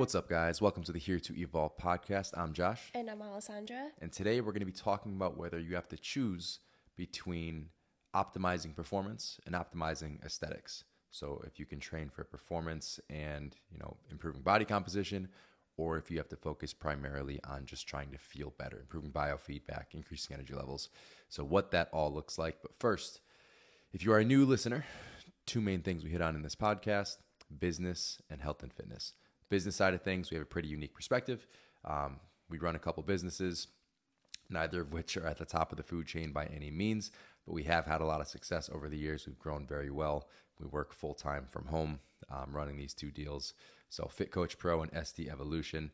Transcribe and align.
What's 0.00 0.14
up, 0.14 0.30
guys? 0.30 0.62
Welcome 0.62 0.82
to 0.84 0.92
the 0.92 0.98
Here 0.98 1.20
to 1.20 1.38
Evolve 1.38 1.76
podcast. 1.76 2.30
I'm 2.34 2.54
Josh. 2.54 2.90
And 2.94 3.10
I'm 3.10 3.20
Alessandra. 3.20 3.88
And 4.00 4.10
today 4.10 4.40
we're 4.40 4.52
going 4.52 4.60
to 4.60 4.64
be 4.64 4.72
talking 4.72 5.12
about 5.12 5.36
whether 5.36 5.58
you 5.58 5.74
have 5.74 5.88
to 5.88 5.98
choose 5.98 6.60
between 6.96 7.68
optimizing 8.16 8.74
performance 8.74 9.38
and 9.44 9.54
optimizing 9.54 10.24
aesthetics. 10.24 10.84
So 11.10 11.42
if 11.46 11.60
you 11.60 11.66
can 11.66 11.80
train 11.80 12.08
for 12.08 12.24
performance 12.24 12.98
and, 13.10 13.54
you 13.70 13.78
know, 13.78 13.98
improving 14.10 14.40
body 14.40 14.64
composition 14.64 15.28
or 15.76 15.98
if 15.98 16.10
you 16.10 16.16
have 16.16 16.30
to 16.30 16.36
focus 16.36 16.72
primarily 16.72 17.38
on 17.46 17.66
just 17.66 17.86
trying 17.86 18.10
to 18.12 18.18
feel 18.18 18.54
better, 18.58 18.78
improving 18.80 19.12
biofeedback, 19.12 19.92
increasing 19.92 20.32
energy 20.32 20.54
levels. 20.54 20.88
So 21.28 21.44
what 21.44 21.72
that 21.72 21.90
all 21.92 22.10
looks 22.10 22.38
like. 22.38 22.62
But 22.62 22.74
first, 22.74 23.20
if 23.92 24.02
you 24.02 24.14
are 24.14 24.18
a 24.20 24.24
new 24.24 24.46
listener, 24.46 24.86
two 25.44 25.60
main 25.60 25.82
things 25.82 26.02
we 26.02 26.08
hit 26.08 26.22
on 26.22 26.36
in 26.36 26.42
this 26.42 26.56
podcast, 26.56 27.18
business 27.58 28.18
and 28.30 28.40
health 28.40 28.62
and 28.62 28.72
fitness. 28.72 29.12
Business 29.50 29.76
side 29.76 29.94
of 29.94 30.02
things, 30.02 30.30
we 30.30 30.36
have 30.36 30.42
a 30.42 30.46
pretty 30.48 30.68
unique 30.68 30.94
perspective. 30.94 31.46
Um, 31.84 32.20
we 32.48 32.58
run 32.58 32.76
a 32.76 32.78
couple 32.78 33.02
businesses, 33.02 33.66
neither 34.48 34.80
of 34.80 34.92
which 34.92 35.16
are 35.16 35.26
at 35.26 35.38
the 35.38 35.44
top 35.44 35.72
of 35.72 35.76
the 35.76 35.82
food 35.82 36.06
chain 36.06 36.32
by 36.32 36.46
any 36.46 36.70
means, 36.70 37.10
but 37.44 37.52
we 37.52 37.64
have 37.64 37.84
had 37.84 38.00
a 38.00 38.06
lot 38.06 38.20
of 38.20 38.28
success 38.28 38.70
over 38.72 38.88
the 38.88 38.96
years. 38.96 39.26
We've 39.26 39.38
grown 39.38 39.66
very 39.66 39.90
well. 39.90 40.28
We 40.60 40.66
work 40.66 40.92
full 40.92 41.14
time 41.14 41.46
from 41.50 41.66
home, 41.66 41.98
um, 42.30 42.54
running 42.54 42.76
these 42.76 42.94
two 42.94 43.10
deals. 43.10 43.54
So, 43.88 44.06
Fit 44.06 44.30
Coach 44.30 44.56
Pro 44.56 44.82
and 44.82 44.92
SD 44.92 45.28
Evolution. 45.28 45.90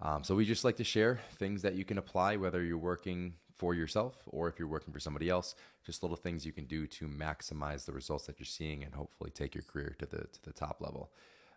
Um, 0.00 0.24
so, 0.24 0.34
we 0.34 0.46
just 0.46 0.64
like 0.64 0.76
to 0.76 0.84
share 0.84 1.20
things 1.36 1.60
that 1.60 1.74
you 1.74 1.84
can 1.84 1.98
apply, 1.98 2.36
whether 2.36 2.62
you're 2.62 2.78
working 2.78 3.34
for 3.54 3.74
yourself 3.74 4.16
or 4.26 4.48
if 4.48 4.58
you're 4.58 4.68
working 4.68 4.92
for 4.92 5.00
somebody 5.00 5.28
else. 5.28 5.54
Just 5.84 6.02
little 6.02 6.16
things 6.16 6.46
you 6.46 6.52
can 6.52 6.64
do 6.64 6.86
to 6.86 7.06
maximize 7.06 7.84
the 7.84 7.92
results 7.92 8.26
that 8.26 8.38
you're 8.38 8.46
seeing 8.46 8.82
and 8.82 8.94
hopefully 8.94 9.30
take 9.30 9.54
your 9.54 9.62
career 9.62 9.94
to 9.98 10.06
the 10.06 10.18
to 10.18 10.42
the 10.42 10.52
top 10.52 10.80
level. 10.80 11.10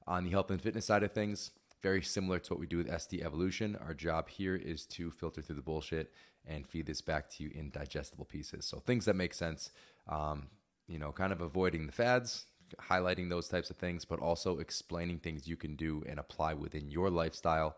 On 0.07 0.23
the 0.23 0.29
health 0.29 0.49
and 0.49 0.61
fitness 0.61 0.85
side 0.85 1.03
of 1.03 1.11
things, 1.11 1.51
very 1.83 2.01
similar 2.01 2.39
to 2.39 2.53
what 2.53 2.59
we 2.61 2.65
do 2.65 2.77
with 2.77 2.87
SD 2.87 3.23
Evolution. 3.23 3.77
Our 3.85 3.93
job 3.93 4.29
here 4.29 4.55
is 4.55 4.85
to 4.87 5.11
filter 5.11 5.41
through 5.41 5.57
the 5.57 5.61
bullshit 5.61 6.13
and 6.45 6.65
feed 6.65 6.85
this 6.85 7.01
back 7.01 7.29
to 7.31 7.43
you 7.43 7.51
in 7.53 7.71
digestible 7.71 8.23
pieces. 8.23 8.65
So 8.65 8.79
things 8.79 9.03
that 9.05 9.17
make 9.17 9.33
sense, 9.33 9.71
um, 10.07 10.47
you 10.87 10.97
know, 10.97 11.11
kind 11.11 11.33
of 11.33 11.41
avoiding 11.41 11.85
the 11.85 11.91
fads, 11.91 12.45
highlighting 12.89 13.29
those 13.29 13.49
types 13.49 13.69
of 13.69 13.75
things, 13.75 14.05
but 14.05 14.19
also 14.19 14.59
explaining 14.59 15.19
things 15.19 15.45
you 15.47 15.57
can 15.57 15.75
do 15.75 16.03
and 16.07 16.19
apply 16.19 16.53
within 16.53 16.89
your 16.89 17.09
lifestyle. 17.09 17.75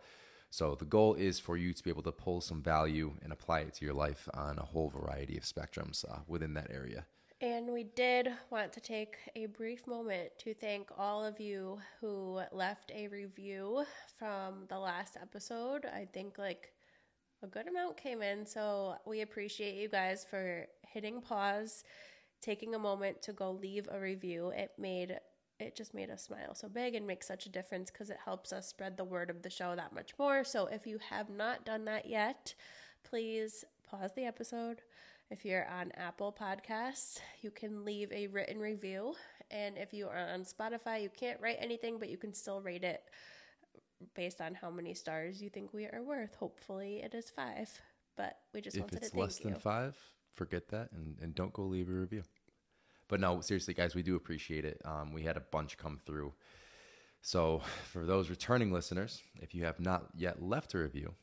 So 0.51 0.75
the 0.75 0.85
goal 0.85 1.15
is 1.15 1.39
for 1.39 1.57
you 1.57 1.73
to 1.73 1.83
be 1.83 1.89
able 1.89 2.03
to 2.03 2.11
pull 2.11 2.41
some 2.41 2.61
value 2.61 3.13
and 3.23 3.33
apply 3.33 3.61
it 3.61 3.73
to 3.75 3.85
your 3.85 3.93
life 3.95 4.29
on 4.35 4.59
a 4.59 4.65
whole 4.65 4.89
variety 4.89 5.35
of 5.35 5.43
spectrums 5.43 6.05
uh, 6.09 6.19
within 6.27 6.53
that 6.53 6.69
area. 6.71 7.05
And 7.41 7.71
we 7.71 7.83
did 7.83 8.27
want 8.49 8.73
to 8.73 8.81
take 8.81 9.15
a 9.33 9.45
brief 9.45 9.87
moment 9.87 10.31
to 10.39 10.53
thank 10.53 10.89
all 10.97 11.23
of 11.23 11.39
you 11.39 11.79
who 12.01 12.41
left 12.51 12.91
a 12.93 13.07
review 13.07 13.85
from 14.17 14.65
the 14.67 14.77
last 14.77 15.15
episode. 15.15 15.85
I 15.85 16.05
think 16.11 16.37
like 16.37 16.73
a 17.41 17.47
good 17.47 17.69
amount 17.69 17.95
came 17.95 18.21
in. 18.21 18.45
So 18.45 18.95
we 19.05 19.21
appreciate 19.21 19.75
you 19.75 19.87
guys 19.87 20.25
for 20.29 20.67
hitting 20.81 21.21
pause, 21.21 21.85
taking 22.41 22.75
a 22.75 22.79
moment 22.79 23.21
to 23.21 23.31
go 23.31 23.51
leave 23.51 23.87
a 23.89 23.99
review. 23.99 24.49
It 24.49 24.71
made 24.77 25.17
it 25.61 25.75
just 25.75 25.93
made 25.93 26.09
us 26.09 26.23
smile 26.23 26.55
so 26.55 26.69
big 26.69 26.95
and 26.95 27.05
makes 27.05 27.27
such 27.27 27.45
a 27.45 27.49
difference 27.49 27.91
because 27.91 28.09
it 28.09 28.17
helps 28.23 28.53
us 28.53 28.67
spread 28.67 28.95
the 28.95 29.03
word 29.03 29.29
of 29.29 29.43
the 29.43 29.49
show 29.49 29.75
that 29.75 29.93
much 29.93 30.11
more. 30.17 30.43
So 30.43 30.67
if 30.67 30.87
you 30.87 30.99
have 31.09 31.29
not 31.29 31.65
done 31.65 31.85
that 31.85 32.05
yet, 32.05 32.53
please 33.03 33.65
pause 33.83 34.11
the 34.15 34.23
episode 34.25 34.81
if 35.29 35.45
you're 35.45 35.67
on 35.67 35.91
Apple 35.95 36.35
Podcasts, 36.39 37.19
you 37.41 37.51
can 37.51 37.85
leave 37.85 38.11
a 38.11 38.27
written 38.27 38.59
review. 38.59 39.13
And 39.51 39.77
if 39.77 39.93
you 39.93 40.07
are 40.07 40.17
on 40.17 40.43
Spotify, 40.43 41.01
you 41.01 41.09
can't 41.09 41.39
write 41.41 41.57
anything, 41.59 41.97
but 41.99 42.09
you 42.09 42.17
can 42.17 42.33
still 42.33 42.61
rate 42.61 42.83
it 42.83 43.03
based 44.15 44.41
on 44.41 44.55
how 44.55 44.69
many 44.69 44.93
stars 44.93 45.41
you 45.41 45.49
think 45.49 45.73
we 45.73 45.85
are 45.85 46.01
worth. 46.03 46.35
Hopefully, 46.35 47.01
it 47.03 47.13
is 47.13 47.29
five. 47.29 47.69
But 48.15 48.37
we 48.53 48.61
just 48.61 48.75
if 48.75 48.81
wanted 48.81 48.95
to 48.95 48.95
do 48.95 48.99
that. 48.99 49.05
If 49.05 49.07
it's 49.07 49.13
thank 49.13 49.23
less 49.23 49.37
than 49.39 49.53
you. 49.53 49.59
five, 49.59 49.97
forget 50.33 50.67
that 50.69 50.91
and, 50.91 51.17
and 51.21 51.35
don't 51.35 51.53
go 51.53 51.63
leave 51.63 51.89
a 51.89 51.93
review. 51.93 52.23
But 53.07 53.19
no, 53.19 53.41
seriously, 53.41 53.73
guys, 53.73 53.95
we 53.95 54.03
do 54.03 54.15
appreciate 54.15 54.65
it. 54.65 54.81
Um, 54.85 55.11
we 55.13 55.23
had 55.23 55.37
a 55.37 55.41
bunch 55.41 55.77
come 55.77 55.99
through. 56.05 56.33
So 57.21 57.61
for 57.85 58.05
those 58.05 58.29
returning 58.29 58.71
listeners, 58.71 59.21
if 59.41 59.53
you 59.53 59.65
have 59.65 59.79
not 59.79 60.09
yet 60.15 60.41
left 60.41 60.73
a 60.73 60.79
review, 60.79 61.13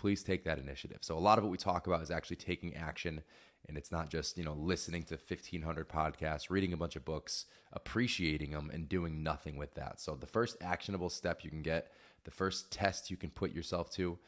please 0.00 0.22
take 0.22 0.44
that 0.44 0.58
initiative. 0.58 0.96
So 1.02 1.16
a 1.16 1.20
lot 1.20 1.36
of 1.36 1.44
what 1.44 1.50
we 1.50 1.58
talk 1.58 1.86
about 1.86 2.02
is 2.02 2.10
actually 2.10 2.36
taking 2.36 2.74
action 2.74 3.22
and 3.68 3.76
it's 3.76 3.92
not 3.92 4.08
just, 4.08 4.38
you 4.38 4.44
know, 4.44 4.54
listening 4.54 5.02
to 5.04 5.14
1500 5.14 5.90
podcasts, 5.90 6.48
reading 6.48 6.72
a 6.72 6.76
bunch 6.78 6.96
of 6.96 7.04
books, 7.04 7.44
appreciating 7.74 8.52
them 8.52 8.70
and 8.72 8.88
doing 8.88 9.22
nothing 9.22 9.58
with 9.58 9.74
that. 9.74 10.00
So 10.00 10.14
the 10.14 10.26
first 10.26 10.56
actionable 10.62 11.10
step 11.10 11.44
you 11.44 11.50
can 11.50 11.60
get, 11.60 11.92
the 12.24 12.30
first 12.30 12.72
test 12.72 13.10
you 13.10 13.18
can 13.18 13.28
put 13.28 13.52
yourself 13.52 13.90
to 13.90 14.18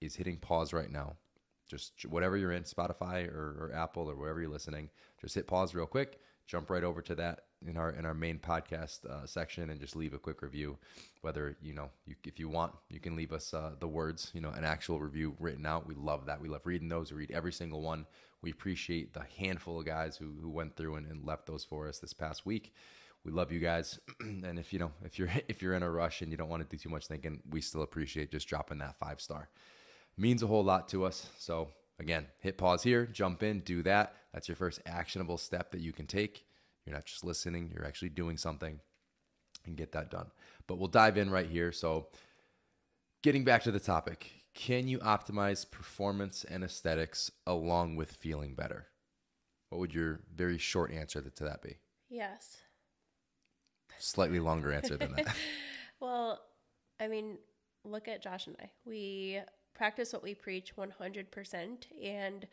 is 0.00 0.14
hitting 0.14 0.36
pause 0.36 0.72
right 0.72 0.92
now. 0.92 1.16
Just 1.68 2.06
whatever 2.06 2.36
you're 2.36 2.52
in, 2.52 2.62
Spotify 2.62 3.28
or, 3.28 3.56
or 3.58 3.72
Apple 3.74 4.08
or 4.08 4.14
wherever 4.14 4.40
you're 4.40 4.48
listening, 4.48 4.90
just 5.20 5.34
hit 5.34 5.48
pause 5.48 5.74
real 5.74 5.86
quick, 5.86 6.20
jump 6.46 6.70
right 6.70 6.84
over 6.84 7.02
to 7.02 7.16
that 7.16 7.45
in 7.66 7.76
our 7.76 7.90
in 7.90 8.04
our 8.04 8.14
main 8.14 8.38
podcast 8.38 9.04
uh, 9.06 9.26
section 9.26 9.70
and 9.70 9.80
just 9.80 9.96
leave 9.96 10.14
a 10.14 10.18
quick 10.18 10.42
review. 10.42 10.76
Whether 11.22 11.56
you 11.62 11.74
know, 11.74 11.90
you, 12.06 12.14
if 12.24 12.38
you 12.38 12.48
want, 12.48 12.72
you 12.90 13.00
can 13.00 13.16
leave 13.16 13.32
us 13.32 13.54
uh, 13.54 13.72
the 13.78 13.88
words, 13.88 14.30
you 14.34 14.40
know, 14.40 14.50
an 14.50 14.64
actual 14.64 15.00
review 15.00 15.34
written 15.40 15.66
out. 15.66 15.86
We 15.86 15.94
love 15.94 16.26
that. 16.26 16.40
We 16.40 16.48
love 16.48 16.62
reading 16.64 16.88
those. 16.88 17.10
We 17.10 17.18
read 17.18 17.30
every 17.30 17.52
single 17.52 17.82
one. 17.82 18.06
We 18.42 18.50
appreciate 18.50 19.14
the 19.14 19.24
handful 19.38 19.80
of 19.80 19.86
guys 19.86 20.16
who 20.16 20.34
who 20.40 20.50
went 20.50 20.76
through 20.76 20.96
and, 20.96 21.06
and 21.06 21.24
left 21.24 21.46
those 21.46 21.64
for 21.64 21.88
us 21.88 21.98
this 21.98 22.12
past 22.12 22.46
week. 22.46 22.74
We 23.24 23.32
love 23.32 23.50
you 23.50 23.58
guys, 23.58 23.98
and 24.20 24.58
if 24.58 24.72
you 24.72 24.78
know 24.78 24.92
if 25.04 25.18
you're 25.18 25.30
if 25.48 25.62
you're 25.62 25.74
in 25.74 25.82
a 25.82 25.90
rush 25.90 26.22
and 26.22 26.30
you 26.30 26.36
don't 26.36 26.48
want 26.48 26.68
to 26.68 26.76
do 26.76 26.80
too 26.80 26.90
much 26.90 27.06
thinking, 27.06 27.40
we 27.50 27.60
still 27.60 27.82
appreciate 27.82 28.30
just 28.30 28.48
dropping 28.48 28.78
that 28.78 28.96
five 28.98 29.20
star. 29.20 29.48
Means 30.18 30.42
a 30.42 30.46
whole 30.46 30.64
lot 30.64 30.88
to 30.88 31.04
us. 31.04 31.28
So 31.38 31.68
again, 31.98 32.26
hit 32.40 32.56
pause 32.56 32.82
here, 32.82 33.04
jump 33.04 33.42
in, 33.42 33.60
do 33.60 33.82
that. 33.82 34.14
That's 34.32 34.48
your 34.48 34.56
first 34.56 34.80
actionable 34.86 35.36
step 35.36 35.72
that 35.72 35.80
you 35.80 35.92
can 35.92 36.06
take 36.06 36.45
you're 36.86 36.94
not 36.94 37.04
just 37.04 37.24
listening, 37.24 37.70
you're 37.74 37.86
actually 37.86 38.10
doing 38.10 38.36
something 38.36 38.80
and 39.64 39.76
get 39.76 39.92
that 39.92 40.10
done. 40.10 40.26
But 40.66 40.78
we'll 40.78 40.88
dive 40.88 41.16
in 41.16 41.30
right 41.30 41.48
here. 41.48 41.72
So, 41.72 42.08
getting 43.22 43.44
back 43.44 43.62
to 43.64 43.72
the 43.72 43.80
topic, 43.80 44.30
can 44.54 44.88
you 44.88 44.98
optimize 45.00 45.68
performance 45.70 46.44
and 46.44 46.64
aesthetics 46.64 47.30
along 47.46 47.96
with 47.96 48.12
feeling 48.12 48.54
better? 48.54 48.86
What 49.70 49.80
would 49.80 49.94
your 49.94 50.20
very 50.34 50.58
short 50.58 50.92
answer 50.92 51.20
to 51.20 51.44
that 51.44 51.62
be? 51.62 51.76
Yes. 52.08 52.56
Slightly 53.98 54.38
longer 54.38 54.72
answer 54.72 54.96
than 54.96 55.12
that. 55.14 55.34
well, 56.00 56.40
I 57.00 57.08
mean, 57.08 57.38
look 57.84 58.08
at 58.08 58.22
Josh 58.22 58.46
and 58.46 58.56
I. 58.60 58.70
We 58.84 59.40
practice 59.74 60.12
what 60.12 60.22
we 60.22 60.34
preach 60.34 60.72
100%. 60.76 61.66
And 62.02 62.46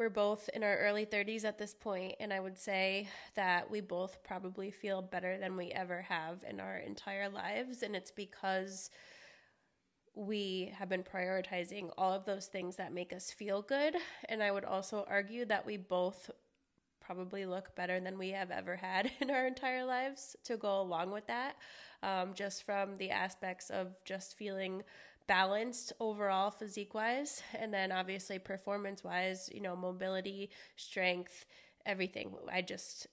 we're 0.00 0.08
both 0.08 0.48
in 0.54 0.64
our 0.64 0.78
early 0.78 1.04
30s 1.04 1.44
at 1.44 1.58
this 1.58 1.74
point, 1.74 2.14
and 2.20 2.32
I 2.32 2.40
would 2.40 2.58
say 2.58 3.06
that 3.34 3.70
we 3.70 3.82
both 3.82 4.24
probably 4.24 4.70
feel 4.70 5.02
better 5.02 5.36
than 5.36 5.58
we 5.58 5.72
ever 5.72 6.00
have 6.00 6.42
in 6.48 6.58
our 6.58 6.78
entire 6.78 7.28
lives. 7.28 7.82
And 7.82 7.94
it's 7.94 8.10
because 8.10 8.88
we 10.14 10.72
have 10.78 10.88
been 10.88 11.02
prioritizing 11.02 11.90
all 11.98 12.14
of 12.14 12.24
those 12.24 12.46
things 12.46 12.76
that 12.76 12.94
make 12.94 13.12
us 13.12 13.30
feel 13.30 13.60
good. 13.60 13.94
And 14.30 14.42
I 14.42 14.50
would 14.50 14.64
also 14.64 15.04
argue 15.06 15.44
that 15.44 15.66
we 15.66 15.76
both 15.76 16.30
probably 17.02 17.44
look 17.44 17.76
better 17.76 18.00
than 18.00 18.16
we 18.16 18.30
have 18.30 18.50
ever 18.50 18.76
had 18.76 19.10
in 19.20 19.30
our 19.30 19.46
entire 19.46 19.84
lives 19.84 20.34
to 20.44 20.56
go 20.56 20.80
along 20.80 21.10
with 21.10 21.26
that, 21.26 21.56
um, 22.02 22.32
just 22.32 22.62
from 22.64 22.96
the 22.96 23.10
aspects 23.10 23.68
of 23.68 23.88
just 24.06 24.38
feeling 24.38 24.82
balanced 25.26 25.92
overall 26.00 26.50
physique 26.50 26.94
wise 26.94 27.42
and 27.58 27.72
then 27.72 27.92
obviously 27.92 28.38
performance 28.38 29.04
wise 29.04 29.48
you 29.52 29.60
know 29.60 29.76
mobility 29.76 30.50
strength 30.76 31.46
everything. 31.86 32.32
I 32.52 32.62
just 32.62 33.06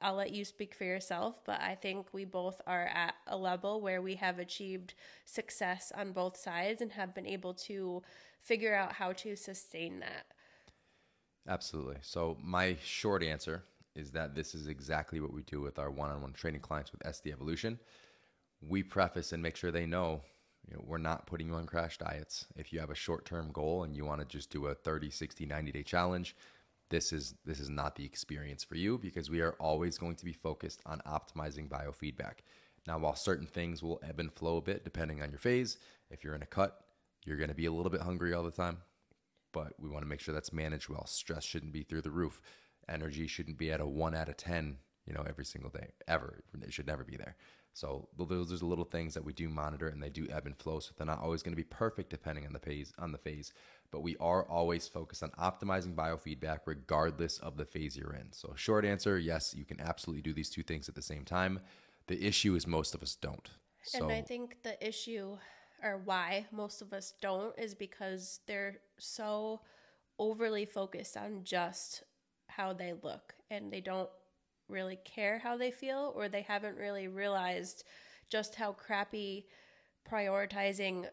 i'll 0.00 0.14
let 0.14 0.32
you 0.32 0.44
speak 0.44 0.74
for 0.74 0.82
yourself 0.82 1.36
but 1.46 1.60
i 1.60 1.72
think 1.72 2.12
we 2.12 2.24
both 2.24 2.60
are 2.66 2.86
at 2.86 3.14
a 3.28 3.36
level 3.36 3.80
where 3.80 4.02
we 4.02 4.16
have 4.16 4.40
achieved 4.40 4.94
success 5.24 5.92
on 5.96 6.10
both 6.10 6.36
sides 6.36 6.82
and 6.82 6.90
have 6.90 7.14
been 7.14 7.26
able 7.26 7.54
to 7.54 8.02
figure 8.46 8.74
out 8.74 8.92
how 8.92 9.12
to 9.12 9.34
sustain 9.34 10.00
that. 10.00 10.26
Absolutely. 11.48 11.96
So 12.00 12.36
my 12.42 12.76
short 12.82 13.22
answer 13.22 13.64
is 13.94 14.12
that 14.12 14.34
this 14.34 14.54
is 14.54 14.68
exactly 14.68 15.20
what 15.20 15.32
we 15.32 15.42
do 15.42 15.60
with 15.60 15.78
our 15.78 15.90
one-on-one 15.90 16.32
training 16.32 16.60
clients 16.60 16.92
with 16.92 17.02
sd 17.02 17.32
evolution. 17.32 17.78
We 18.60 18.82
preface 18.82 19.32
and 19.32 19.42
make 19.42 19.56
sure 19.56 19.70
they 19.70 19.86
know 19.86 20.22
you 20.68 20.74
know, 20.74 20.82
we're 20.84 20.98
not 20.98 21.26
putting 21.26 21.48
you 21.48 21.54
on 21.54 21.66
crash 21.66 21.98
diets. 21.98 22.46
If 22.56 22.72
you 22.72 22.80
have 22.80 22.90
a 22.90 22.94
short-term 22.94 23.50
goal 23.52 23.84
and 23.84 23.96
you 23.96 24.04
want 24.04 24.20
to 24.20 24.26
just 24.26 24.50
do 24.50 24.66
a 24.66 24.74
30, 24.74 25.10
60, 25.10 25.46
90-day 25.46 25.82
challenge, 25.82 26.36
this 26.88 27.12
is 27.12 27.34
this 27.44 27.58
is 27.58 27.68
not 27.68 27.96
the 27.96 28.04
experience 28.04 28.62
for 28.62 28.76
you 28.76 28.96
because 28.98 29.28
we 29.28 29.40
are 29.40 29.56
always 29.58 29.98
going 29.98 30.14
to 30.16 30.24
be 30.24 30.32
focused 30.32 30.80
on 30.86 31.00
optimizing 31.06 31.68
biofeedback. 31.68 32.38
Now, 32.86 32.98
while 32.98 33.16
certain 33.16 33.46
things 33.46 33.82
will 33.82 34.00
ebb 34.08 34.20
and 34.20 34.32
flow 34.32 34.58
a 34.58 34.62
bit 34.62 34.84
depending 34.84 35.20
on 35.20 35.30
your 35.30 35.40
phase, 35.40 35.78
if 36.10 36.22
you're 36.22 36.36
in 36.36 36.42
a 36.42 36.46
cut, 36.46 36.84
you're 37.24 37.36
going 37.36 37.48
to 37.48 37.56
be 37.56 37.66
a 37.66 37.72
little 37.72 37.90
bit 37.90 38.02
hungry 38.02 38.32
all 38.34 38.44
the 38.44 38.52
time, 38.52 38.78
but 39.52 39.72
we 39.80 39.88
want 39.88 40.04
to 40.04 40.08
make 40.08 40.20
sure 40.20 40.32
that's 40.32 40.52
managed 40.52 40.88
well. 40.88 41.06
Stress 41.06 41.42
shouldn't 41.42 41.72
be 41.72 41.82
through 41.82 42.02
the 42.02 42.10
roof. 42.10 42.40
Energy 42.88 43.26
shouldn't 43.26 43.58
be 43.58 43.72
at 43.72 43.80
a 43.80 43.86
1 43.86 44.14
out 44.14 44.28
of 44.28 44.36
10 44.36 44.76
you 45.06 45.14
know, 45.14 45.24
every 45.26 45.44
single 45.44 45.70
day, 45.70 45.88
ever. 46.08 46.40
It 46.62 46.72
should 46.72 46.86
never 46.86 47.04
be 47.04 47.16
there. 47.16 47.36
So 47.76 48.08
those 48.16 48.62
are 48.62 48.64
little 48.64 48.86
things 48.86 49.12
that 49.12 49.22
we 49.22 49.34
do 49.34 49.50
monitor, 49.50 49.88
and 49.88 50.02
they 50.02 50.08
do 50.08 50.26
ebb 50.30 50.46
and 50.46 50.56
flow. 50.56 50.80
So 50.80 50.92
they're 50.96 51.06
not 51.06 51.20
always 51.20 51.42
going 51.42 51.52
to 51.52 51.56
be 51.56 51.62
perfect 51.62 52.08
depending 52.08 52.46
on 52.46 52.54
the 52.54 52.58
phase. 52.58 52.90
On 52.98 53.12
the 53.12 53.18
phase, 53.18 53.52
but 53.90 54.00
we 54.00 54.16
are 54.16 54.44
always 54.48 54.88
focused 54.88 55.22
on 55.22 55.30
optimizing 55.32 55.94
biofeedback 55.94 56.60
regardless 56.64 57.36
of 57.38 57.58
the 57.58 57.66
phase 57.66 57.94
you're 57.94 58.14
in. 58.14 58.32
So 58.32 58.54
short 58.56 58.86
answer, 58.86 59.18
yes, 59.18 59.54
you 59.54 59.66
can 59.66 59.78
absolutely 59.78 60.22
do 60.22 60.32
these 60.32 60.48
two 60.48 60.62
things 60.62 60.88
at 60.88 60.94
the 60.94 61.02
same 61.02 61.26
time. 61.26 61.60
The 62.06 62.26
issue 62.26 62.54
is 62.54 62.66
most 62.66 62.94
of 62.94 63.02
us 63.02 63.14
don't. 63.14 63.50
So, 63.82 64.04
and 64.04 64.12
I 64.12 64.22
think 64.22 64.56
the 64.62 64.84
issue 64.84 65.36
or 65.82 66.00
why 66.02 66.46
most 66.52 66.80
of 66.80 66.94
us 66.94 67.12
don't 67.20 67.56
is 67.58 67.74
because 67.74 68.40
they're 68.46 68.78
so 68.98 69.60
overly 70.18 70.64
focused 70.64 71.18
on 71.18 71.40
just 71.44 72.04
how 72.46 72.72
they 72.72 72.94
look 73.02 73.34
and 73.50 73.70
they 73.70 73.82
don't 73.82 74.08
really 74.68 74.98
care 75.04 75.38
how 75.38 75.56
they 75.56 75.70
feel 75.70 76.12
or 76.16 76.28
they 76.28 76.42
haven't 76.42 76.76
really 76.76 77.08
realized 77.08 77.84
just 78.28 78.54
how 78.54 78.72
crappy 78.72 79.46
prioritizing 80.10 81.06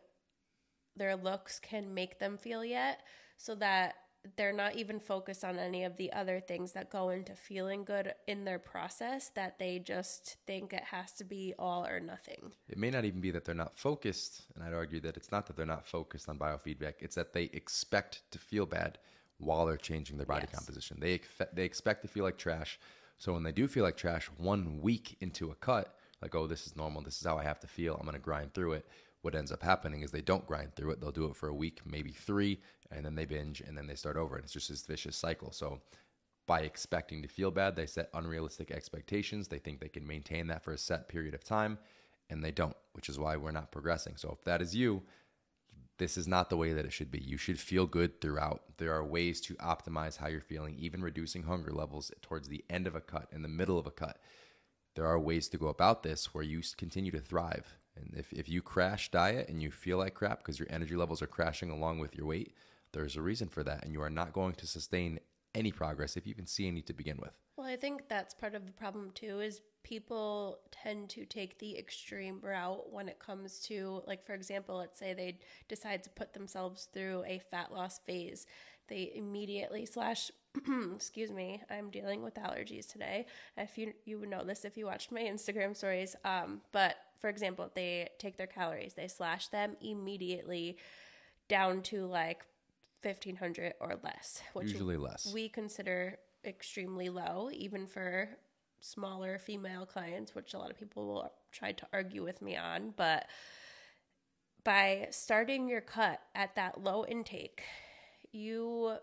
their 0.96 1.16
looks 1.16 1.60
can 1.60 1.94
make 1.94 2.20
them 2.20 2.38
feel 2.38 2.64
yet 2.64 3.02
so 3.38 3.56
that 3.56 3.96
they're 4.38 4.54
not 4.54 4.76
even 4.76 5.00
focused 5.00 5.44
on 5.44 5.58
any 5.58 5.84
of 5.84 5.98
the 5.98 6.12
other 6.14 6.40
things 6.40 6.72
that 6.72 6.90
go 6.90 7.10
into 7.10 7.36
feeling 7.36 7.84
good 7.84 8.14
in 8.28 8.46
their 8.46 8.60
process 8.60 9.30
that 9.36 9.60
they 9.60 9.80
just 9.80 10.38
think 10.48 10.72
it 10.72 10.84
has 10.84 11.12
to 11.12 11.24
be 11.24 11.54
all 11.60 11.86
or 11.86 12.00
nothing. 12.00 12.52
It 12.70 12.78
may 12.78 12.90
not 12.90 13.06
even 13.06 13.20
be 13.20 13.32
that 13.32 13.44
they're 13.44 13.54
not 13.54 13.78
focused, 13.78 14.44
and 14.56 14.64
I'd 14.64 14.74
argue 14.74 15.02
that 15.02 15.18
it's 15.18 15.32
not 15.32 15.48
that 15.48 15.58
they're 15.58 15.66
not 15.66 15.86
focused 15.86 16.30
on 16.30 16.38
biofeedback, 16.38 16.96
it's 17.00 17.16
that 17.16 17.34
they 17.34 17.44
expect 17.54 18.22
to 18.32 18.40
feel 18.40 18.66
bad 18.66 18.98
while 19.40 19.66
they're 19.66 19.78
changing 19.78 20.18
their 20.18 20.26
body 20.26 20.48
yes. 20.50 20.56
composition. 20.56 20.98
They 21.00 21.20
they 21.54 21.66
expect 21.66 22.04
to 22.04 22.08
feel 22.08 22.24
like 22.24 22.38
trash. 22.38 22.80
So 23.18 23.34
when 23.34 23.44
they 23.44 23.52
do 23.52 23.68
feel 23.68 23.84
like 23.84 23.98
trash 23.98 24.30
one 24.38 24.82
week 24.82 25.18
into 25.22 25.52
a 25.52 25.56
cut, 25.56 25.96
like 26.22 26.36
oh 26.36 26.48
this 26.48 26.68
is 26.68 26.76
normal, 26.76 27.02
this 27.02 27.20
is 27.20 27.26
how 27.26 27.38
I 27.38 27.44
have 27.44 27.60
to 27.62 27.68
feel, 27.68 27.96
I'm 27.96 28.06
going 28.06 28.14
to 28.14 28.20
grind 28.20 28.54
through 28.54 28.74
it 28.74 28.86
what 29.24 29.36
ends 29.36 29.54
up 29.54 29.64
happening 29.64 30.02
is 30.02 30.12
they 30.12 30.22
don't 30.22 30.46
grind 30.46 30.76
through 30.76 30.92
it. 30.92 31.02
They'll 31.02 31.12
do 31.12 31.26
it 31.26 31.36
for 31.36 31.48
a 31.48 31.54
week, 31.54 31.80
maybe 31.86 32.12
three, 32.12 32.60
and 32.92 33.06
then 33.06 33.16
they 33.16 33.26
binge 33.26 33.62
and 33.62 33.76
then 33.76 33.88
they 33.88 33.96
start 33.96 34.18
over. 34.18 34.36
And 34.36 34.44
it's 34.44 34.54
just 34.54 34.70
this 34.70 34.86
vicious 34.86 35.16
cycle. 35.16 35.52
So 35.54 35.80
by 36.46 36.60
expecting 36.60 37.22
to 37.22 37.30
feel 37.30 37.50
bad, 37.50 37.76
they 37.76 37.86
set 37.86 38.10
unrealistic 38.14 38.70
expectations. 38.70 39.48
They 39.48 39.60
think 39.60 39.80
they 39.80 39.88
can 39.88 40.06
maintain 40.06 40.48
that 40.48 40.62
for 40.62 40.74
a 40.74 40.78
set 40.78 41.08
period 41.08 41.34
of 41.34 41.44
time, 41.44 41.80
and 42.30 42.44
they 42.44 42.52
don't, 42.52 42.76
which 42.92 43.08
is 43.08 43.18
why 43.18 43.38
we're 43.38 43.52
not 43.52 43.72
progressing. 43.72 44.18
So 44.18 44.36
if 44.38 44.44
that 44.44 44.62
is 44.62 44.76
you, 44.76 45.02
this 46.04 46.18
is 46.18 46.28
not 46.28 46.50
the 46.50 46.58
way 46.58 46.74
that 46.74 46.86
it 46.86 46.94
should 46.94 47.12
be. 47.12 47.20
You 47.20 47.38
should 47.38 47.60
feel 47.60 47.86
good 47.86 48.22
throughout. 48.22 48.64
There 48.78 48.94
are 48.94 49.04
ways 49.04 49.42
to 49.42 49.56
optimize 49.56 50.18
how 50.18 50.28
you're 50.28 50.42
feeling, 50.42 50.76
even 50.78 51.02
reducing 51.02 51.44
hunger 51.44 51.72
levels 51.72 52.12
towards 52.22 52.48
the 52.50 52.64
end 52.70 52.88
of 52.88 52.96
a 52.96 53.02
cut, 53.02 53.28
in 53.32 53.42
the 53.42 53.48
middle 53.48 53.80
of 53.80 53.88
a 53.88 53.92
cut. 53.92 54.20
There 54.96 55.08
are 55.08 55.20
ways 55.20 55.48
to 55.50 55.58
go 55.58 55.68
about 55.68 56.04
this 56.04 56.34
where 56.34 56.44
you 56.44 56.62
continue 56.78 57.12
to 57.12 57.20
thrive 57.20 57.78
and 57.96 58.14
if, 58.16 58.32
if 58.34 58.50
you 58.50 58.62
crash 58.62 59.12
diet 59.12 59.50
and 59.50 59.62
you 59.62 59.72
feel 59.72 59.98
like 59.98 60.14
crap 60.14 60.40
because 60.40 60.60
your 60.60 60.68
energy 60.72 60.96
levels 60.96 61.22
are 61.22 61.28
crashing 61.28 61.70
along 61.70 62.00
with 62.00 62.16
your 62.16 62.26
weight, 62.26 62.54
there's 62.92 63.16
a 63.16 63.22
reason 63.22 63.48
for 63.48 63.64
that. 63.64 63.84
And 63.84 63.94
you 63.94 64.02
are 64.02 64.10
not 64.10 64.34
going 64.34 64.56
to 64.56 64.68
sustain 64.68 65.20
any 65.56 65.72
progress 65.72 66.18
if 66.18 66.26
you 66.26 66.32
even 66.32 66.48
see 66.48 66.68
any 66.68 66.82
to 66.84 66.94
begin 66.94 67.18
with. 67.18 67.34
Well, 67.58 67.68
I 67.68 67.76
think 67.76 68.10
that's 68.10 68.34
part 68.34 68.56
of 68.56 68.66
the 68.66 68.72
problem 68.72 69.12
too 69.14 69.40
is 69.40 69.62
people 69.84 70.60
tend 70.72 71.10
to 71.10 71.26
take 71.26 71.60
the 71.60 71.78
extreme 71.78 72.40
route 72.42 72.92
when 72.92 73.08
it 73.08 73.20
comes 73.20 73.60
to 73.60 74.02
like 74.08 74.26
for 74.26 74.34
example, 74.34 74.78
let's 74.78 74.98
say 74.98 75.14
they 75.14 75.38
decide 75.68 76.04
to 76.04 76.10
put 76.12 76.34
themselves 76.34 76.88
through 76.94 77.24
a 77.26 77.40
fat 77.52 77.72
loss 77.72 78.00
phase. 78.00 78.46
They 78.88 79.12
immediately 79.16 79.86
slash 79.86 80.32
excuse 80.96 81.32
me, 81.32 81.62
I'm 81.70 81.90
dealing 81.90 82.22
with 82.22 82.36
allergies 82.36 82.92
today. 82.92 83.26
If 83.58 83.78
you 83.78 83.94
you 84.06 84.20
would 84.20 84.30
know 84.30 84.44
this 84.44 84.66
if 84.66 84.78
you 84.78 84.86
watched 84.86 85.12
my 85.12 85.22
Instagram 85.22 85.76
stories. 85.76 86.16
Um, 86.24 86.62
but 86.72 86.96
for 87.20 87.30
example, 87.30 87.72
they 87.74 88.10
take 88.20 88.38
their 88.38 88.48
calories, 88.48 88.94
they 88.94 89.08
slash 89.08 89.48
them 89.48 89.78
immediately 89.82 90.78
down 91.48 91.82
to 91.84 92.06
like 92.06 92.46
1500 93.04 93.74
or 93.80 93.96
less, 94.04 94.42
which 94.54 94.72
usually 94.72 94.98
less. 94.98 95.32
We 95.34 95.50
consider 95.50 96.18
extremely 96.46 97.10
low, 97.10 97.50
even 97.52 97.88
for 97.88 98.30
smaller 98.84 99.40
female 99.40 99.86
clients, 99.86 100.36
which 100.36 100.54
a 100.54 100.58
lot 100.58 100.70
of 100.70 100.78
people 100.78 101.08
will 101.08 101.32
try 101.52 101.72
to 101.72 101.88
argue 101.94 102.24
with 102.24 102.42
me 102.42 102.58
on. 102.58 102.94
But 102.96 103.28
by 104.64 105.08
starting 105.12 105.68
your 105.68 105.82
cut 105.82 106.20
at 106.36 106.56
that 106.56 106.84
low 106.84 107.06
intake, 107.06 107.64
you 108.32 108.96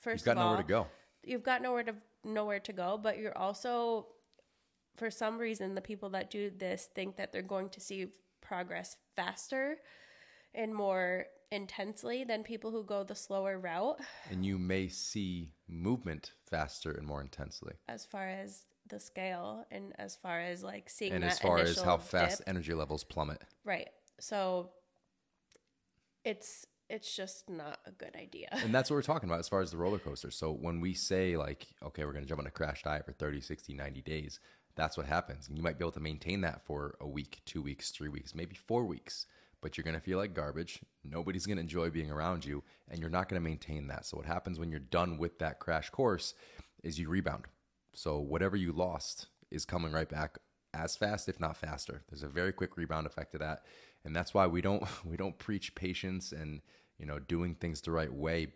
first 0.00 0.26
you've 0.26 0.34
got 0.34 0.40
of 0.40 0.46
all, 0.46 0.50
nowhere 0.50 0.62
to 0.62 0.68
go. 0.68 0.86
You've 1.22 1.42
got 1.42 1.62
nowhere 1.62 1.84
to 1.84 1.94
nowhere 2.24 2.60
to 2.60 2.72
go, 2.72 2.98
but 3.00 3.18
you're 3.18 3.36
also 3.38 4.06
for 4.96 5.10
some 5.10 5.38
reason, 5.38 5.74
the 5.74 5.80
people 5.80 6.10
that 6.10 6.30
do 6.30 6.50
this 6.50 6.90
think 6.94 7.16
that 7.16 7.32
they're 7.32 7.40
going 7.40 7.70
to 7.70 7.80
see 7.80 8.08
progress 8.42 8.96
faster 9.16 9.76
and 10.54 10.74
more 10.74 11.24
intensely 11.52 12.24
than 12.24 12.42
people 12.42 12.70
who 12.70 12.84
go 12.84 13.02
the 13.02 13.14
slower 13.14 13.58
route. 13.58 14.00
And 14.30 14.44
you 14.44 14.58
may 14.58 14.88
see 14.88 15.52
movement 15.68 16.32
faster 16.48 16.92
and 16.92 17.06
more 17.06 17.20
intensely. 17.20 17.74
As 17.88 18.04
far 18.04 18.28
as 18.28 18.64
the 18.88 19.00
scale 19.00 19.64
and 19.70 19.92
as 19.98 20.16
far 20.16 20.40
as 20.40 20.62
like 20.62 20.88
seeing 20.88 21.12
and 21.12 21.24
as 21.24 21.38
far 21.38 21.58
as 21.58 21.80
how 21.80 21.96
fast 21.96 22.38
dip. 22.38 22.48
energy 22.48 22.74
levels 22.74 23.04
plummet. 23.04 23.42
Right. 23.64 23.88
So 24.20 24.70
it's 26.24 26.66
it's 26.88 27.14
just 27.14 27.48
not 27.48 27.78
a 27.86 27.92
good 27.92 28.16
idea. 28.16 28.48
And 28.64 28.74
that's 28.74 28.90
what 28.90 28.96
we're 28.96 29.02
talking 29.02 29.28
about 29.28 29.38
as 29.38 29.48
far 29.48 29.60
as 29.60 29.70
the 29.70 29.76
roller 29.76 30.00
coaster. 30.00 30.30
So 30.30 30.50
when 30.52 30.80
we 30.80 30.92
say 30.92 31.36
like, 31.36 31.68
okay, 31.84 32.04
we're 32.04 32.12
going 32.12 32.24
to 32.24 32.28
jump 32.28 32.40
on 32.40 32.46
a 32.46 32.50
crash 32.50 32.82
diet 32.82 33.06
for 33.06 33.12
30, 33.12 33.40
60, 33.40 33.74
90 33.74 34.02
days, 34.02 34.40
that's 34.74 34.96
what 34.96 35.06
happens. 35.06 35.46
And 35.48 35.56
you 35.56 35.62
might 35.62 35.78
be 35.78 35.84
able 35.84 35.92
to 35.92 36.00
maintain 36.00 36.40
that 36.40 36.64
for 36.66 36.96
a 37.00 37.06
week, 37.06 37.42
two 37.44 37.62
weeks, 37.62 37.90
three 37.90 38.08
weeks, 38.08 38.34
maybe 38.34 38.56
four 38.56 38.84
weeks, 38.84 39.26
but 39.60 39.76
you're 39.76 39.84
going 39.84 39.94
to 39.94 40.00
feel 40.00 40.18
like 40.18 40.34
garbage. 40.34 40.80
Nobody's 41.04 41.46
going 41.46 41.56
to 41.56 41.62
enjoy 41.62 41.90
being 41.90 42.10
around 42.10 42.44
you, 42.44 42.62
and 42.88 43.00
you're 43.00 43.10
not 43.10 43.28
going 43.28 43.40
to 43.40 43.48
maintain 43.48 43.88
that. 43.88 44.06
So, 44.06 44.16
what 44.16 44.26
happens 44.26 44.58
when 44.58 44.70
you're 44.70 44.80
done 44.80 45.18
with 45.18 45.38
that 45.38 45.60
crash 45.60 45.90
course 45.90 46.34
is 46.82 46.98
you 46.98 47.08
rebound. 47.08 47.46
So, 47.92 48.18
whatever 48.18 48.56
you 48.56 48.72
lost 48.72 49.26
is 49.50 49.64
coming 49.64 49.92
right 49.92 50.08
back 50.08 50.38
as 50.72 50.96
fast, 50.96 51.28
if 51.28 51.40
not 51.40 51.56
faster. 51.56 52.02
There's 52.08 52.22
a 52.22 52.28
very 52.28 52.52
quick 52.52 52.76
rebound 52.76 53.06
effect 53.06 53.32
to 53.32 53.38
that. 53.38 53.64
And 54.04 54.14
that's 54.14 54.32
why 54.32 54.46
we 54.46 54.60
don't 54.60 54.84
we 55.04 55.16
don't 55.16 55.38
preach 55.38 55.74
patience 55.74 56.32
and 56.32 56.62
you 56.98 57.06
know 57.06 57.18
doing 57.18 57.54
things 57.54 57.80
the 57.80 57.90
right 57.90 58.12
way 58.12 58.48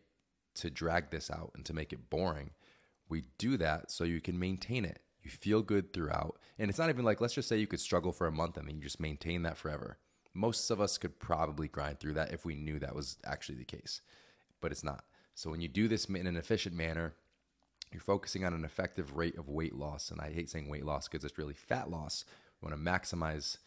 to 0.56 0.70
drag 0.70 1.10
this 1.10 1.30
out 1.30 1.50
and 1.54 1.64
to 1.66 1.74
make 1.74 1.92
it 1.92 2.10
boring. 2.10 2.50
We 3.08 3.24
do 3.38 3.56
that 3.58 3.90
so 3.90 4.04
you 4.04 4.20
can 4.20 4.38
maintain 4.38 4.84
it 4.84 5.00
you 5.24 5.30
feel 5.30 5.62
good 5.62 5.92
throughout. 5.92 6.38
And 6.58 6.68
it's 6.68 6.78
not 6.78 6.90
even 6.90 7.04
like, 7.04 7.20
let's 7.20 7.34
just 7.34 7.48
say 7.48 7.56
you 7.56 7.66
could 7.66 7.80
struggle 7.80 8.12
for 8.12 8.26
a 8.26 8.32
month 8.32 8.56
and 8.56 8.68
then 8.68 8.76
you 8.76 8.82
just 8.82 9.00
maintain 9.00 9.42
that 9.42 9.56
forever. 9.56 9.98
Most 10.34 10.70
of 10.70 10.80
us 10.80 10.98
could 10.98 11.18
probably 11.18 11.68
grind 11.68 12.00
through 12.00 12.14
that 12.14 12.32
if 12.32 12.44
we 12.44 12.56
knew 12.56 12.78
that 12.80 12.94
was 12.94 13.16
actually 13.24 13.56
the 13.56 13.64
case, 13.64 14.00
but 14.60 14.72
it's 14.72 14.84
not. 14.84 15.04
So 15.34 15.50
when 15.50 15.60
you 15.60 15.68
do 15.68 15.88
this 15.88 16.06
in 16.06 16.26
an 16.26 16.36
efficient 16.36 16.74
manner, 16.74 17.14
you're 17.92 18.00
focusing 18.00 18.44
on 18.44 18.52
an 18.52 18.64
effective 18.64 19.16
rate 19.16 19.38
of 19.38 19.48
weight 19.48 19.74
loss. 19.74 20.10
And 20.10 20.20
I 20.20 20.32
hate 20.32 20.50
saying 20.50 20.68
weight 20.68 20.84
loss 20.84 21.08
because 21.08 21.24
it's 21.24 21.38
really 21.38 21.54
fat 21.54 21.90
loss. 21.90 22.24
You 22.60 22.68
want 22.68 22.76
to 22.76 22.90
maximize 22.90 23.58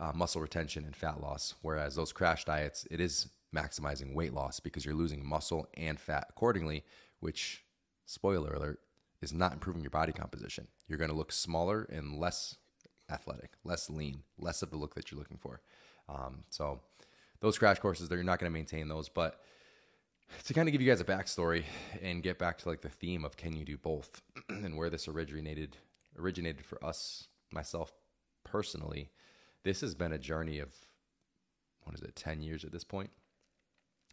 uh, 0.00 0.12
muscle 0.14 0.40
retention 0.40 0.84
and 0.84 0.96
fat 0.96 1.20
loss. 1.20 1.54
Whereas 1.62 1.94
those 1.94 2.12
crash 2.12 2.44
diets, 2.44 2.86
it 2.90 3.00
is 3.00 3.28
maximizing 3.54 4.14
weight 4.14 4.32
loss 4.32 4.60
because 4.60 4.84
you're 4.84 4.94
losing 4.94 5.24
muscle 5.24 5.68
and 5.74 6.00
fat 6.00 6.26
accordingly, 6.30 6.84
which, 7.20 7.64
spoiler 8.06 8.52
alert, 8.54 8.80
is 9.22 9.32
not 9.32 9.52
improving 9.52 9.82
your 9.82 9.90
body 9.90 10.12
composition. 10.12 10.68
You're 10.88 10.98
going 10.98 11.10
to 11.10 11.16
look 11.16 11.32
smaller 11.32 11.86
and 11.90 12.18
less 12.18 12.56
athletic, 13.10 13.52
less 13.64 13.88
lean, 13.88 14.22
less 14.38 14.62
of 14.62 14.70
the 14.70 14.76
look 14.76 14.94
that 14.94 15.10
you're 15.10 15.18
looking 15.18 15.38
for. 15.38 15.60
Um, 16.08 16.44
so 16.50 16.80
those 17.40 17.58
crash 17.58 17.78
courses, 17.78 18.08
you're 18.10 18.22
not 18.22 18.38
going 18.38 18.50
to 18.50 18.54
maintain 18.54 18.88
those. 18.88 19.08
But 19.08 19.40
to 20.44 20.54
kind 20.54 20.68
of 20.68 20.72
give 20.72 20.80
you 20.80 20.88
guys 20.90 21.00
a 21.00 21.04
backstory 21.04 21.64
and 22.02 22.22
get 22.22 22.38
back 22.38 22.58
to 22.58 22.68
like 22.68 22.82
the 22.82 22.88
theme 22.88 23.24
of 23.24 23.36
can 23.36 23.54
you 23.54 23.64
do 23.64 23.76
both 23.76 24.22
and 24.48 24.76
where 24.76 24.90
this 24.90 25.08
originated 25.08 25.76
originated 26.18 26.64
for 26.64 26.82
us, 26.84 27.28
myself 27.52 27.92
personally, 28.42 29.10
this 29.64 29.82
has 29.82 29.94
been 29.94 30.12
a 30.12 30.18
journey 30.18 30.58
of 30.58 30.70
what 31.82 31.94
is 31.94 32.02
it, 32.02 32.16
10 32.16 32.40
years 32.40 32.64
at 32.64 32.72
this 32.72 32.84
point. 32.84 33.10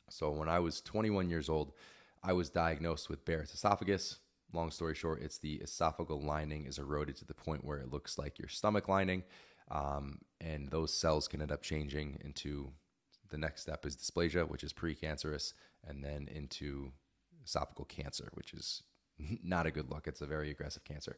So 0.10 0.30
when 0.30 0.50
I 0.50 0.60
was 0.60 0.82
21 0.82 1.30
years 1.30 1.50
old, 1.50 1.72
I 2.22 2.34
was 2.34 2.50
diagnosed 2.50 3.10
with 3.10 3.26
Barrett's 3.26 3.54
esophagus, 3.54 4.20
long 4.54 4.72
story 4.72 4.96
short, 4.96 5.22
it's 5.22 5.38
the 5.38 5.60
esophageal 5.60 6.24
lining 6.24 6.66
is 6.66 6.78
eroded 6.78 7.16
to 7.18 7.26
the 7.26 7.34
point 7.34 7.66
where 7.66 7.80
it 7.80 7.92
looks 7.92 8.18
like 8.18 8.40
your 8.40 8.48
stomach 8.48 8.88
lining. 8.88 9.24
Um, 9.72 10.20
and 10.42 10.70
those 10.70 10.94
cells 10.94 11.28
can 11.28 11.42
end 11.42 11.52
up 11.52 11.62
changing 11.62 12.20
into 12.24 12.72
the 13.30 13.38
next 13.38 13.62
step 13.64 13.86
is 13.86 13.98
dysplasia, 13.98 14.48
which 14.48 14.64
is 14.64 14.74
precancerous, 14.74 15.54
and 15.86 16.04
then 16.04 16.30
into 16.34 16.92
esophageal 17.46 17.88
cancer, 17.88 18.30
which 18.34 18.54
is 18.54 18.84
not 19.44 19.66
a 19.66 19.72
good 19.72 19.90
look. 19.90 20.08
It's 20.08 20.22
a 20.22 20.28
very 20.28 20.52
aggressive 20.52 20.84
cancer. 20.84 21.18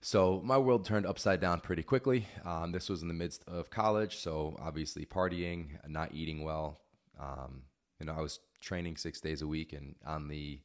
So 0.00 0.42
my 0.44 0.58
world 0.58 0.84
turned 0.84 1.06
upside 1.06 1.40
down 1.40 1.60
pretty 1.60 1.82
quickly. 1.82 2.26
Um, 2.44 2.72
this 2.72 2.88
was 2.88 3.02
in 3.02 3.08
the 3.08 3.14
midst 3.14 3.42
of 3.46 3.70
college, 3.70 4.16
so 4.16 4.56
obviously 4.60 5.06
partying, 5.06 5.78
not 5.88 6.12
eating 6.12 6.44
well. 6.44 6.80
Um, 7.18 7.62
you 7.98 8.06
know, 8.06 8.12
I 8.12 8.20
was 8.20 8.40
training 8.60 8.96
six 8.96 9.20
days 9.20 9.42
a 9.42 9.46
week 9.46 9.72
and 9.72 9.94
on 10.04 10.28
the 10.28 10.60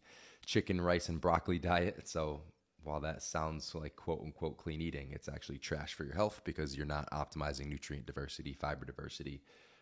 chicken, 0.45 0.81
rice, 0.81 1.07
and 1.09 1.21
broccoli 1.21 1.59
diet. 1.59 2.07
So 2.07 2.41
while 2.83 2.99
that 3.01 3.21
sounds 3.21 3.73
like 3.75 3.95
quote 3.95 4.21
unquote 4.21 4.57
clean 4.57 4.81
eating, 4.81 5.09
it's 5.11 5.29
actually 5.29 5.57
trash 5.57 5.93
for 5.93 6.03
your 6.03 6.15
health 6.15 6.41
because 6.43 6.75
you're 6.75 6.85
not 6.85 7.09
optimizing 7.11 7.67
nutrient 7.67 8.05
diversity, 8.05 8.53
fiber 8.53 8.85
diversity. 8.85 9.41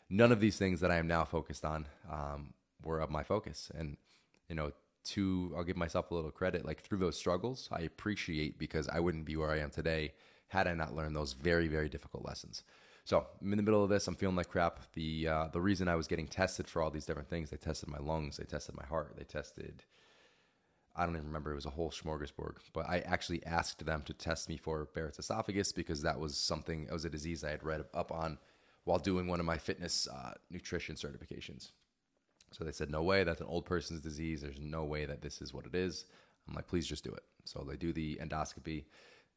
None 0.09 0.31
of 0.31 0.39
these 0.39 0.57
things 0.57 0.79
that 0.81 0.91
I 0.91 0.97
am 0.97 1.07
now 1.07 1.23
focused 1.23 1.65
on 1.65 1.85
um, 2.11 2.53
were 2.83 2.99
of 2.99 3.09
my 3.09 3.23
focus. 3.23 3.71
And, 3.75 3.97
you 4.47 4.55
know, 4.55 4.71
to, 5.05 5.53
I'll 5.55 5.63
give 5.63 5.77
myself 5.77 6.11
a 6.11 6.15
little 6.15 6.31
credit, 6.31 6.65
like 6.65 6.81
through 6.81 6.97
those 6.99 7.17
struggles, 7.17 7.69
I 7.71 7.81
appreciate 7.81 8.57
because 8.57 8.89
I 8.89 8.99
wouldn't 8.99 9.25
be 9.25 9.35
where 9.35 9.51
I 9.51 9.59
am 9.59 9.69
today 9.69 10.13
had 10.47 10.67
I 10.67 10.73
not 10.73 10.95
learned 10.95 11.15
those 11.15 11.33
very, 11.33 11.67
very 11.67 11.89
difficult 11.89 12.25
lessons. 12.25 12.63
So 13.05 13.25
I'm 13.41 13.51
in 13.51 13.57
the 13.57 13.63
middle 13.63 13.83
of 13.83 13.89
this. 13.89 14.07
I'm 14.07 14.15
feeling 14.15 14.35
like 14.35 14.49
crap. 14.49 14.81
The 14.93 15.27
uh, 15.27 15.47
the 15.47 15.61
reason 15.61 15.87
I 15.87 15.95
was 15.95 16.07
getting 16.07 16.27
tested 16.27 16.67
for 16.67 16.81
all 16.81 16.91
these 16.91 17.05
different 17.05 17.29
things, 17.29 17.49
they 17.49 17.57
tested 17.57 17.89
my 17.89 17.97
lungs, 17.97 18.37
they 18.37 18.43
tested 18.43 18.75
my 18.75 18.85
heart, 18.85 19.15
they 19.17 19.23
tested 19.23 19.83
I 20.99 21.05
don't 21.05 21.15
even 21.15 21.27
remember. 21.27 21.51
It 21.51 21.55
was 21.55 21.65
a 21.65 21.71
whole 21.71 21.91
smorgasbord. 21.91 22.57
But 22.73 22.89
I 22.89 22.99
actually 22.99 23.43
asked 23.45 23.85
them 23.85 24.03
to 24.03 24.13
test 24.13 24.49
me 24.49 24.57
for 24.57 24.89
Barrett's 24.93 25.17
esophagus 25.17 25.71
because 25.71 26.01
that 26.01 26.19
was 26.19 26.37
something, 26.37 26.87
it 26.89 26.93
was 26.93 27.05
a 27.05 27.09
disease 27.09 27.43
I 27.43 27.51
had 27.51 27.63
read 27.63 27.85
up 27.93 28.11
on 28.11 28.37
while 28.83 28.99
doing 28.99 29.25
one 29.25 29.39
of 29.39 29.45
my 29.45 29.57
fitness 29.57 30.07
uh, 30.13 30.33
nutrition 30.51 30.95
certifications. 30.95 31.71
So 32.51 32.63
they 32.63 32.71
said, 32.71 32.89
no 32.89 33.03
way, 33.03 33.23
that's 33.23 33.39
an 33.39 33.47
old 33.47 33.65
person's 33.65 34.01
disease. 34.01 34.41
There's 34.41 34.59
no 34.59 34.83
way 34.83 35.05
that 35.05 35.21
this 35.21 35.41
is 35.41 35.53
what 35.53 35.65
it 35.65 35.73
is. 35.73 36.05
I'm 36.47 36.55
like, 36.55 36.67
please 36.67 36.87
just 36.87 37.03
do 37.03 37.11
it. 37.11 37.23
So 37.45 37.65
they 37.67 37.77
do 37.77 37.93
the 37.93 38.19
endoscopy. 38.21 38.85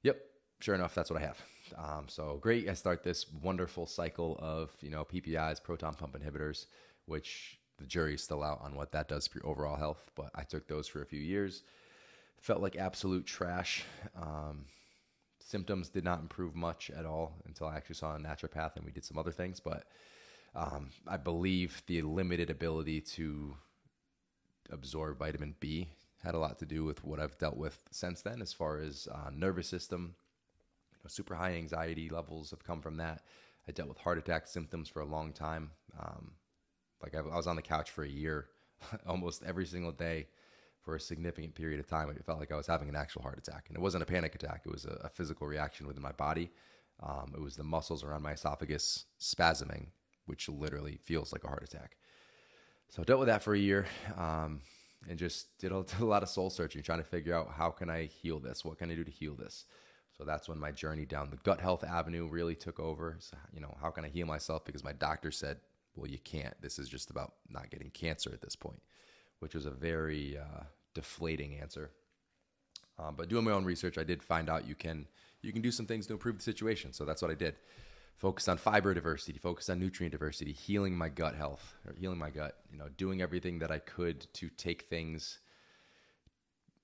Yep, 0.02 0.18
sure 0.60 0.74
enough, 0.74 0.94
that's 0.94 1.10
what 1.10 1.22
I 1.22 1.26
have. 1.26 1.40
Um, 1.76 2.06
so 2.08 2.38
great. 2.40 2.68
I 2.68 2.74
start 2.74 3.04
this 3.04 3.26
wonderful 3.42 3.86
cycle 3.86 4.36
of, 4.40 4.74
you 4.80 4.90
know, 4.90 5.04
PPIs, 5.04 5.62
proton 5.62 5.94
pump 5.94 6.18
inhibitors, 6.18 6.66
which 7.06 7.58
the 7.78 7.86
jury's 7.86 8.22
still 8.22 8.42
out 8.42 8.60
on 8.62 8.74
what 8.74 8.92
that 8.92 9.08
does 9.08 9.26
for 9.26 9.38
your 9.38 9.48
overall 9.48 9.76
health. 9.76 10.10
But 10.14 10.30
I 10.34 10.42
took 10.42 10.68
those 10.68 10.88
for 10.88 11.02
a 11.02 11.06
few 11.06 11.20
years. 11.20 11.62
Felt 12.40 12.60
like 12.60 12.76
absolute 12.76 13.26
trash. 13.26 13.84
Um, 14.20 14.66
symptoms 15.40 15.88
did 15.88 16.04
not 16.04 16.20
improve 16.20 16.54
much 16.54 16.90
at 16.90 17.06
all 17.06 17.34
until 17.46 17.66
I 17.66 17.76
actually 17.76 17.96
saw 17.96 18.14
a 18.14 18.18
naturopath 18.18 18.76
and 18.76 18.84
we 18.84 18.92
did 18.92 19.04
some 19.04 19.18
other 19.18 19.32
things. 19.32 19.60
But 19.60 19.84
um, 20.54 20.90
I 21.06 21.16
believe 21.16 21.82
the 21.86 22.02
limited 22.02 22.50
ability 22.50 23.00
to 23.00 23.56
absorb 24.70 25.18
vitamin 25.18 25.54
B 25.60 25.88
had 26.22 26.34
a 26.34 26.38
lot 26.38 26.58
to 26.60 26.66
do 26.66 26.84
with 26.84 27.04
what 27.04 27.18
I've 27.18 27.38
dealt 27.38 27.56
with 27.56 27.82
since 27.90 28.22
then, 28.22 28.40
as 28.40 28.52
far 28.52 28.78
as 28.78 29.08
uh, 29.12 29.30
nervous 29.32 29.68
system. 29.68 30.14
You 30.92 30.98
know, 31.04 31.08
super 31.08 31.34
high 31.34 31.54
anxiety 31.54 32.08
levels 32.08 32.50
have 32.50 32.64
come 32.64 32.80
from 32.80 32.96
that. 32.98 33.22
I 33.68 33.72
dealt 33.72 33.88
with 33.88 33.98
heart 33.98 34.18
attack 34.18 34.46
symptoms 34.46 34.88
for 34.88 35.00
a 35.00 35.06
long 35.06 35.32
time. 35.32 35.70
Um, 35.98 36.32
like 37.02 37.14
I, 37.14 37.18
I 37.18 37.36
was 37.36 37.46
on 37.46 37.56
the 37.56 37.62
couch 37.62 37.90
for 37.90 38.04
a 38.04 38.08
year, 38.08 38.46
almost 39.06 39.42
every 39.44 39.66
single 39.66 39.92
day 39.92 40.28
for 40.82 40.96
a 40.96 41.00
significant 41.00 41.54
period 41.54 41.80
of 41.80 41.86
time. 41.86 42.10
It 42.10 42.24
felt 42.24 42.40
like 42.40 42.52
I 42.52 42.56
was 42.56 42.66
having 42.66 42.88
an 42.88 42.96
actual 42.96 43.22
heart 43.22 43.38
attack. 43.38 43.66
And 43.68 43.76
it 43.76 43.80
wasn't 43.80 44.02
a 44.02 44.06
panic 44.06 44.34
attack, 44.34 44.62
it 44.66 44.72
was 44.72 44.84
a, 44.84 45.00
a 45.04 45.08
physical 45.08 45.46
reaction 45.46 45.86
within 45.86 46.02
my 46.02 46.12
body. 46.12 46.50
Um, 47.02 47.32
it 47.34 47.40
was 47.40 47.56
the 47.56 47.64
muscles 47.64 48.04
around 48.04 48.22
my 48.22 48.32
esophagus 48.32 49.06
spasming, 49.20 49.86
which 50.26 50.48
literally 50.48 50.98
feels 51.02 51.32
like 51.32 51.44
a 51.44 51.48
heart 51.48 51.64
attack. 51.64 51.96
So 52.88 53.02
I 53.02 53.04
dealt 53.04 53.20
with 53.20 53.28
that 53.28 53.42
for 53.42 53.54
a 53.54 53.58
year 53.58 53.86
um, 54.16 54.60
and 55.08 55.18
just 55.18 55.56
did 55.58 55.72
a, 55.72 55.82
did 55.88 56.00
a 56.00 56.04
lot 56.04 56.22
of 56.22 56.28
soul 56.28 56.50
searching, 56.50 56.82
trying 56.82 56.98
to 56.98 57.04
figure 57.04 57.34
out 57.34 57.52
how 57.56 57.70
can 57.70 57.90
I 57.90 58.04
heal 58.04 58.38
this? 58.38 58.64
What 58.64 58.78
can 58.78 58.90
I 58.90 58.94
do 58.94 59.04
to 59.04 59.10
heal 59.10 59.34
this? 59.34 59.64
So 60.16 60.24
that's 60.24 60.48
when 60.48 60.58
my 60.58 60.70
journey 60.70 61.06
down 61.06 61.30
the 61.30 61.38
gut 61.38 61.60
health 61.60 61.84
avenue 61.84 62.28
really 62.28 62.54
took 62.54 62.78
over. 62.78 63.16
So, 63.18 63.36
you 63.52 63.60
know, 63.60 63.74
how 63.80 63.90
can 63.90 64.04
I 64.04 64.08
heal 64.08 64.26
myself? 64.26 64.64
Because 64.64 64.84
my 64.84 64.92
doctor 64.92 65.30
said 65.30 65.58
well, 65.94 66.10
you 66.10 66.18
can't. 66.18 66.60
This 66.60 66.78
is 66.78 66.88
just 66.88 67.10
about 67.10 67.34
not 67.48 67.70
getting 67.70 67.90
cancer 67.90 68.30
at 68.32 68.42
this 68.42 68.56
point, 68.56 68.80
which 69.40 69.54
was 69.54 69.66
a 69.66 69.70
very 69.70 70.38
uh, 70.38 70.64
deflating 70.94 71.58
answer. 71.58 71.90
Um, 72.98 73.14
but 73.16 73.28
doing 73.28 73.44
my 73.44 73.52
own 73.52 73.64
research, 73.64 73.98
I 73.98 74.04
did 74.04 74.22
find 74.22 74.48
out 74.48 74.66
you 74.66 74.74
can 74.74 75.06
you 75.42 75.52
can 75.52 75.62
do 75.62 75.72
some 75.72 75.86
things 75.86 76.06
to 76.06 76.12
improve 76.12 76.36
the 76.36 76.42
situation. 76.42 76.92
So 76.92 77.04
that's 77.04 77.20
what 77.20 77.30
I 77.30 77.34
did. 77.34 77.56
Focus 78.16 78.46
on 78.46 78.58
fiber 78.58 78.94
diversity, 78.94 79.38
focus 79.38 79.68
on 79.68 79.80
nutrient 79.80 80.12
diversity, 80.12 80.52
healing 80.52 80.96
my 80.96 81.08
gut 81.08 81.34
health, 81.34 81.74
or 81.86 81.94
healing 81.94 82.18
my 82.18 82.30
gut. 82.30 82.58
You 82.70 82.78
know, 82.78 82.88
doing 82.96 83.20
everything 83.20 83.58
that 83.58 83.70
I 83.70 83.78
could 83.78 84.32
to 84.34 84.48
take 84.50 84.82
things 84.82 85.40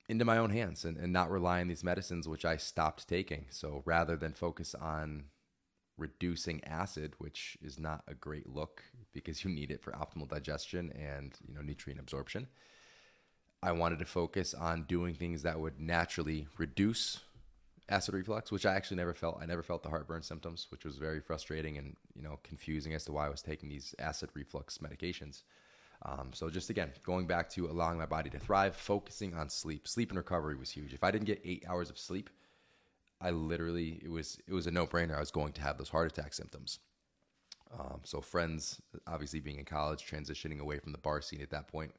into 0.09 0.25
my 0.25 0.39
own 0.39 0.51
hands 0.51 0.85
and, 0.85 0.97
and 0.97 1.13
not 1.13 1.31
rely 1.31 1.61
on 1.61 1.69
these 1.69 1.85
medicines, 1.85 2.27
which 2.27 2.45
I 2.45 2.57
stopped 2.57 3.07
taking. 3.09 3.47
So 3.51 3.83
rather 3.85 4.17
than 4.17 4.33
focus 4.33 4.75
on 4.75 5.25
reducing 5.99 6.63
acid, 6.65 7.15
which 7.19 7.59
is 7.63 7.79
not 7.79 8.05
a 8.09 8.15
great 8.15 8.49
look 8.49 8.83
because 9.13 9.45
you 9.45 9.51
need 9.51 9.71
it 9.71 9.83
for 9.83 9.93
optimal 9.93 10.29
digestion 10.29 10.93
and 10.93 11.35
you 11.47 11.55
know 11.55 11.61
nutrient 11.61 12.01
absorption. 12.01 12.47
I 13.63 13.73
wanted 13.73 13.99
to 13.99 14.05
focus 14.05 14.55
on 14.55 14.85
doing 14.85 15.15
things 15.15 15.43
that 15.43 15.59
would 15.59 15.81
naturally 15.81 16.47
reduce 16.57 17.21
acid 17.89 18.15
reflux, 18.15 18.53
which 18.53 18.67
I 18.67 18.75
actually 18.75 18.99
never 18.99 19.15
felt. 19.15 19.39
I 19.41 19.47
never 19.47 19.63
felt 19.63 19.83
the 19.83 19.89
heartburn 19.89 20.23
symptoms, 20.23 20.69
which 20.71 20.85
was 20.85 20.97
very 20.97 21.21
frustrating 21.21 21.77
and 21.79 21.97
you 22.15 22.23
know 22.23 22.39
confusing 22.43 22.95
as 22.95 23.05
to 23.05 23.13
why 23.13 23.27
I 23.27 23.31
was 23.31 23.43
taking 23.43 23.69
these 23.69 23.95
acid 23.99 24.31
reflux 24.35 24.79
medications. 24.79 25.43
Um, 26.03 26.31
so 26.33 26.49
just 26.49 26.71
again, 26.71 26.93
going 27.03 27.27
back 27.27 27.51
to 27.51 27.67
allowing 27.67 27.99
my 27.99 28.07
body 28.07 28.31
to 28.31 28.39
thrive, 28.39 28.77
focusing 28.77 29.35
on 29.35 29.49
sleep. 29.49 29.89
Sleep 29.89 30.11
and 30.11 30.19
recovery 30.19 30.55
was 30.55 30.71
huge. 30.71 30.95
If 30.95 31.03
I 31.03 31.11
didn't 31.11 31.27
get 31.27 31.41
eight 31.45 31.65
hours 31.69 31.91
of 31.91 31.99
sleep, 31.99 32.31
I 33.21 33.31
literally 33.31 34.01
it 34.03 34.11
was 34.11 34.39
it 34.47 34.53
was 34.53 34.67
a 34.67 34.71
no 34.71 34.87
brainer. 34.87 35.17
I 35.17 35.21
was 35.21 35.31
going 35.31 35.53
to 35.55 35.63
have 35.63 35.79
those 35.79 35.89
heart 35.89 36.11
attack 36.11 36.35
symptoms. 36.35 36.79
Um, 37.79 38.01
so 38.05 38.21
friends, 38.21 38.81
obviously 39.07 39.41
being 39.41 39.59
in 39.59 39.65
college, 39.65 40.07
transitioning 40.07 40.61
away 40.61 40.79
from 40.79 40.93
the 40.93 40.99
bar 40.99 41.21
scene 41.21 41.43
at 41.43 41.51
that 41.51 41.69
point, 41.69 41.93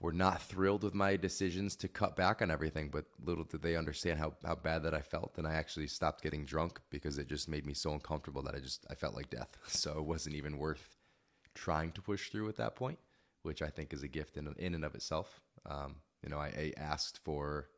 were 0.00 0.12
not 0.12 0.42
thrilled 0.42 0.82
with 0.82 0.94
my 0.94 1.16
decisions 1.16 1.76
to 1.76 1.88
cut 1.88 2.16
back 2.16 2.42
on 2.42 2.50
everything. 2.50 2.90
But 2.90 3.06
little 3.24 3.44
did 3.44 3.62
they 3.62 3.76
understand 3.76 4.18
how 4.18 4.34
how 4.44 4.56
bad 4.56 4.82
that 4.82 4.94
I 4.94 5.00
felt, 5.00 5.38
and 5.38 5.46
I 5.46 5.54
actually 5.54 5.86
stopped 5.86 6.22
getting 6.22 6.44
drunk 6.44 6.80
because 6.90 7.18
it 7.18 7.28
just 7.28 7.48
made 7.48 7.64
me 7.64 7.74
so 7.74 7.92
uncomfortable 7.92 8.42
that 8.42 8.54
I 8.54 8.58
just 8.58 8.84
I 8.90 8.94
felt 8.94 9.14
like 9.14 9.30
death. 9.30 9.56
So 9.68 9.98
it 9.98 10.04
wasn't 10.04 10.36
even 10.36 10.58
worth 10.58 10.96
trying 11.54 11.92
to 11.92 12.02
push 12.02 12.30
through 12.30 12.48
at 12.48 12.56
that 12.56 12.76
point, 12.76 12.98
which 13.42 13.62
I 13.62 13.68
think 13.68 13.92
is 13.92 14.02
a 14.02 14.08
gift 14.08 14.36
in 14.36 14.52
in 14.58 14.74
and 14.74 14.84
of 14.84 14.94
itself. 14.94 15.40
Um, 15.64 15.96
you 16.22 16.28
know, 16.28 16.38
I, 16.38 16.46
I 16.46 16.72
asked 16.76 17.18
for 17.18 17.68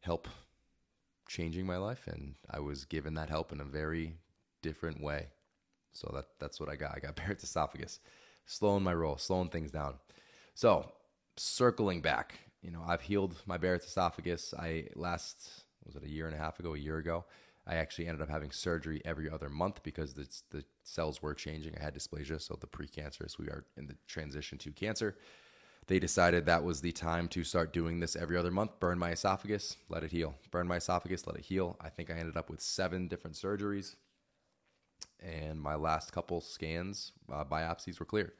help 0.00 0.28
changing 1.32 1.66
my 1.66 1.78
life, 1.78 2.06
and 2.06 2.34
I 2.50 2.60
was 2.60 2.84
given 2.84 3.14
that 3.14 3.30
help 3.30 3.52
in 3.52 3.60
a 3.60 3.64
very 3.64 4.16
different 4.62 5.02
way. 5.02 5.28
So 5.92 6.10
that 6.14 6.26
that's 6.38 6.60
what 6.60 6.68
I 6.68 6.76
got. 6.76 6.92
I 6.94 7.00
got 7.00 7.16
Barrett's 7.16 7.44
esophagus, 7.44 8.00
slowing 8.44 8.82
my 8.82 8.94
roll, 8.94 9.16
slowing 9.16 9.48
things 9.48 9.70
down. 9.70 9.94
So 10.54 10.92
circling 11.36 12.02
back, 12.02 12.34
you 12.60 12.70
know, 12.70 12.84
I've 12.86 13.00
healed 13.00 13.36
my 13.46 13.56
Barrett's 13.56 13.86
esophagus. 13.86 14.52
I 14.58 14.88
last 14.94 15.64
was 15.84 15.96
it 15.96 16.04
a 16.04 16.10
year 16.10 16.26
and 16.26 16.36
a 16.36 16.38
half 16.38 16.60
ago, 16.60 16.74
a 16.74 16.78
year 16.78 16.98
ago. 16.98 17.24
I 17.66 17.76
actually 17.76 18.08
ended 18.08 18.22
up 18.22 18.28
having 18.28 18.50
surgery 18.50 19.00
every 19.04 19.30
other 19.30 19.48
month 19.48 19.82
because 19.84 20.14
the, 20.14 20.28
the 20.50 20.64
cells 20.82 21.22
were 21.22 21.32
changing. 21.32 21.76
I 21.78 21.82
had 21.82 21.94
dysplasia, 21.94 22.40
so 22.40 22.58
the 22.60 22.66
precancerous. 22.66 23.38
We 23.38 23.46
are 23.46 23.64
in 23.76 23.86
the 23.86 23.94
transition 24.08 24.58
to 24.58 24.72
cancer 24.72 25.16
they 25.86 25.98
decided 25.98 26.46
that 26.46 26.64
was 26.64 26.80
the 26.80 26.92
time 26.92 27.28
to 27.28 27.44
start 27.44 27.72
doing 27.72 28.00
this 28.00 28.16
every 28.16 28.36
other 28.36 28.50
month. 28.50 28.78
Burn 28.80 28.98
my 28.98 29.10
esophagus, 29.10 29.76
let 29.88 30.04
it 30.04 30.12
heal. 30.12 30.34
Burn 30.50 30.68
my 30.68 30.76
esophagus, 30.76 31.26
let 31.26 31.36
it 31.36 31.44
heal. 31.44 31.76
I 31.80 31.88
think 31.88 32.10
I 32.10 32.14
ended 32.14 32.36
up 32.36 32.48
with 32.48 32.60
seven 32.60 33.08
different 33.08 33.36
surgeries, 33.36 33.96
and 35.20 35.60
my 35.60 35.74
last 35.74 36.12
couple 36.12 36.40
scans, 36.40 37.12
uh, 37.32 37.44
biopsies 37.44 37.98
were 37.98 38.06
clear. 38.06 38.32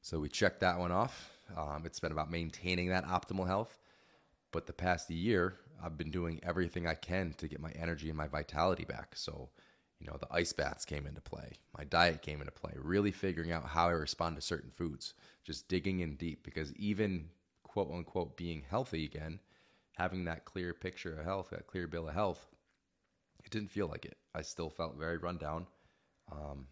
So 0.00 0.18
we 0.18 0.28
checked 0.28 0.60
that 0.60 0.78
one 0.78 0.92
off. 0.92 1.30
Um, 1.56 1.82
it's 1.84 2.00
been 2.00 2.12
about 2.12 2.30
maintaining 2.30 2.88
that 2.88 3.06
optimal 3.06 3.46
health. 3.46 3.78
But 4.50 4.66
the 4.66 4.72
past 4.72 5.10
year, 5.10 5.54
I've 5.82 5.96
been 5.96 6.10
doing 6.10 6.40
everything 6.42 6.86
I 6.86 6.94
can 6.94 7.34
to 7.38 7.48
get 7.48 7.60
my 7.60 7.70
energy 7.70 8.08
and 8.08 8.16
my 8.16 8.26
vitality 8.26 8.84
back. 8.84 9.12
So 9.14 9.48
you 10.02 10.10
know, 10.10 10.16
the 10.18 10.34
ice 10.34 10.52
baths 10.52 10.84
came 10.84 11.06
into 11.06 11.20
play. 11.20 11.52
My 11.78 11.84
diet 11.84 12.22
came 12.22 12.40
into 12.40 12.50
play. 12.50 12.72
Really 12.76 13.12
figuring 13.12 13.52
out 13.52 13.66
how 13.66 13.86
I 13.86 13.92
respond 13.92 14.34
to 14.34 14.42
certain 14.42 14.70
foods. 14.70 15.14
Just 15.44 15.68
digging 15.68 16.00
in 16.00 16.16
deep 16.16 16.42
because 16.42 16.74
even 16.74 17.28
quote 17.62 17.90
unquote 17.92 18.36
being 18.36 18.64
healthy 18.68 19.04
again, 19.04 19.38
having 19.96 20.24
that 20.24 20.44
clear 20.44 20.74
picture 20.74 21.18
of 21.18 21.24
health, 21.24 21.50
that 21.50 21.68
clear 21.68 21.86
bill 21.86 22.08
of 22.08 22.14
health, 22.14 22.48
it 23.44 23.50
didn't 23.50 23.70
feel 23.70 23.86
like 23.86 24.04
it. 24.04 24.16
I 24.34 24.42
still 24.42 24.70
felt 24.70 24.98
very 24.98 25.18
run 25.18 25.36
down. 25.36 25.66
Um, 26.32 26.66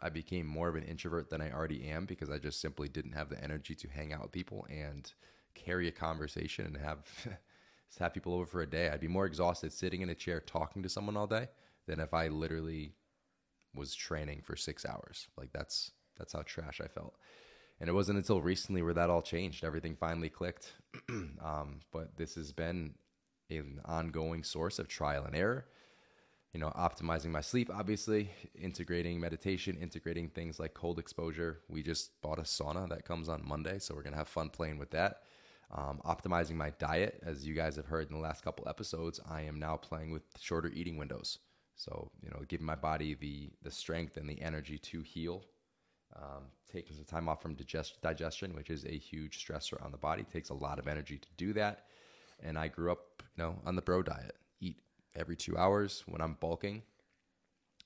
I 0.00 0.08
became 0.08 0.46
more 0.46 0.68
of 0.68 0.76
an 0.76 0.84
introvert 0.84 1.28
than 1.28 1.42
I 1.42 1.52
already 1.52 1.86
am 1.88 2.06
because 2.06 2.30
I 2.30 2.38
just 2.38 2.60
simply 2.60 2.88
didn't 2.88 3.12
have 3.12 3.28
the 3.28 3.42
energy 3.42 3.74
to 3.74 3.88
hang 3.88 4.14
out 4.14 4.22
with 4.22 4.32
people 4.32 4.66
and 4.70 5.12
carry 5.54 5.88
a 5.88 5.92
conversation 5.92 6.64
and 6.64 6.76
have 6.78 7.04
have 8.00 8.14
people 8.14 8.32
over 8.32 8.46
for 8.46 8.62
a 8.62 8.66
day. 8.66 8.88
I'd 8.88 9.00
be 9.00 9.08
more 9.08 9.26
exhausted 9.26 9.74
sitting 9.74 10.00
in 10.00 10.08
a 10.08 10.14
chair 10.14 10.40
talking 10.40 10.82
to 10.82 10.88
someone 10.88 11.18
all 11.18 11.26
day 11.26 11.48
than 11.86 12.00
if 12.00 12.14
I 12.14 12.28
literally 12.28 12.94
was 13.74 13.94
training 13.94 14.42
for 14.44 14.56
six 14.56 14.84
hours. 14.84 15.28
Like 15.36 15.52
that's 15.52 15.90
that's 16.18 16.32
how 16.32 16.42
trash 16.42 16.80
I 16.82 16.88
felt. 16.88 17.16
And 17.80 17.88
it 17.88 17.94
wasn't 17.94 18.18
until 18.18 18.40
recently 18.40 18.82
where 18.82 18.94
that 18.94 19.10
all 19.10 19.22
changed. 19.22 19.64
Everything 19.64 19.96
finally 19.96 20.28
clicked. 20.28 20.72
um, 21.10 21.80
but 21.92 22.16
this 22.16 22.34
has 22.36 22.52
been 22.52 22.94
an 23.50 23.80
ongoing 23.84 24.44
source 24.44 24.78
of 24.78 24.88
trial 24.88 25.24
and 25.24 25.34
error. 25.34 25.66
You 26.52 26.60
know, 26.60 26.68
optimizing 26.76 27.30
my 27.30 27.40
sleep, 27.40 27.70
obviously, 27.74 28.30
integrating 28.54 29.18
meditation, 29.18 29.78
integrating 29.80 30.28
things 30.28 30.60
like 30.60 30.74
cold 30.74 30.98
exposure. 30.98 31.60
We 31.68 31.82
just 31.82 32.20
bought 32.20 32.38
a 32.38 32.42
sauna 32.42 32.88
that 32.90 33.06
comes 33.06 33.28
on 33.30 33.42
Monday, 33.42 33.78
so 33.78 33.94
we're 33.94 34.02
gonna 34.02 34.16
have 34.16 34.28
fun 34.28 34.50
playing 34.50 34.78
with 34.78 34.90
that. 34.90 35.22
Um, 35.70 36.02
optimizing 36.04 36.56
my 36.56 36.70
diet, 36.78 37.22
as 37.24 37.46
you 37.46 37.54
guys 37.54 37.76
have 37.76 37.86
heard 37.86 38.08
in 38.08 38.14
the 38.14 38.20
last 38.20 38.44
couple 38.44 38.68
episodes, 38.68 39.18
I 39.26 39.42
am 39.42 39.58
now 39.58 39.76
playing 39.76 40.10
with 40.10 40.24
shorter 40.38 40.68
eating 40.68 40.98
windows. 40.98 41.38
So 41.76 42.10
you 42.22 42.30
know, 42.30 42.42
giving 42.48 42.66
my 42.66 42.74
body 42.74 43.14
the 43.14 43.50
the 43.62 43.70
strength 43.70 44.16
and 44.16 44.28
the 44.28 44.40
energy 44.40 44.78
to 44.78 45.02
heal. 45.02 45.44
Um, 46.14 46.44
taking 46.70 46.94
some 46.94 47.06
time 47.06 47.26
off 47.26 47.40
from 47.40 47.54
digest- 47.54 48.02
digestion, 48.02 48.54
which 48.54 48.68
is 48.68 48.84
a 48.84 48.98
huge 48.98 49.42
stressor 49.42 49.82
on 49.82 49.92
the 49.92 49.96
body, 49.96 50.24
takes 50.24 50.50
a 50.50 50.54
lot 50.54 50.78
of 50.78 50.86
energy 50.86 51.16
to 51.16 51.28
do 51.38 51.54
that. 51.54 51.86
And 52.42 52.58
I 52.58 52.68
grew 52.68 52.92
up, 52.92 53.22
you 53.34 53.42
know, 53.42 53.58
on 53.64 53.76
the 53.76 53.82
bro 53.82 54.02
diet. 54.02 54.36
Eat 54.60 54.76
every 55.16 55.36
two 55.36 55.56
hours 55.56 56.02
when 56.06 56.20
I'm 56.20 56.36
bulking. 56.38 56.82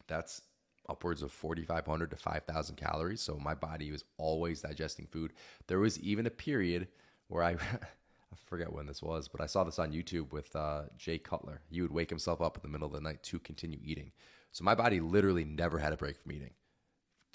That's 0.09 0.43
upwards 0.88 1.23
of 1.23 1.33
4,500 1.33 2.11
to 2.11 2.16
5,000 2.16 2.76
calories. 2.76 3.21
So 3.21 3.38
my 3.38 3.55
body 3.55 3.90
was 3.90 4.05
always 4.19 4.62
digesting 4.62 5.07
food. 5.07 5.33
There 5.66 5.78
was 5.78 5.99
even 6.00 6.26
a 6.26 6.31
period 6.31 6.88
where 7.28 7.43
I, 7.43 7.57
I 8.37 8.49
forget 8.49 8.73
when 8.73 8.87
this 8.87 9.02
was, 9.02 9.28
but 9.28 9.40
I 9.40 9.47
saw 9.47 9.64
this 9.64 9.78
on 9.78 9.93
YouTube 9.93 10.33
with 10.33 10.55
uh, 10.55 10.83
Jay 10.97 11.19
Cutler. 11.19 11.61
He 11.71 11.81
would 11.81 11.93
wake 11.93 12.11
himself 12.11 12.40
up 12.40 12.57
in 12.57 12.62
the 12.62 12.69
middle 12.69 12.87
of 12.87 12.93
the 12.93 13.00
night 13.00 13.23
to 13.25 13.38
continue 13.38 13.78
eating. 13.83 14.12
So 14.52 14.64
my 14.64 14.75
body 14.75 15.00
literally 15.00 15.45
never 15.45 15.78
had 15.78 15.93
a 15.93 15.97
break 15.97 16.19
from 16.19 16.33
eating, 16.33 16.52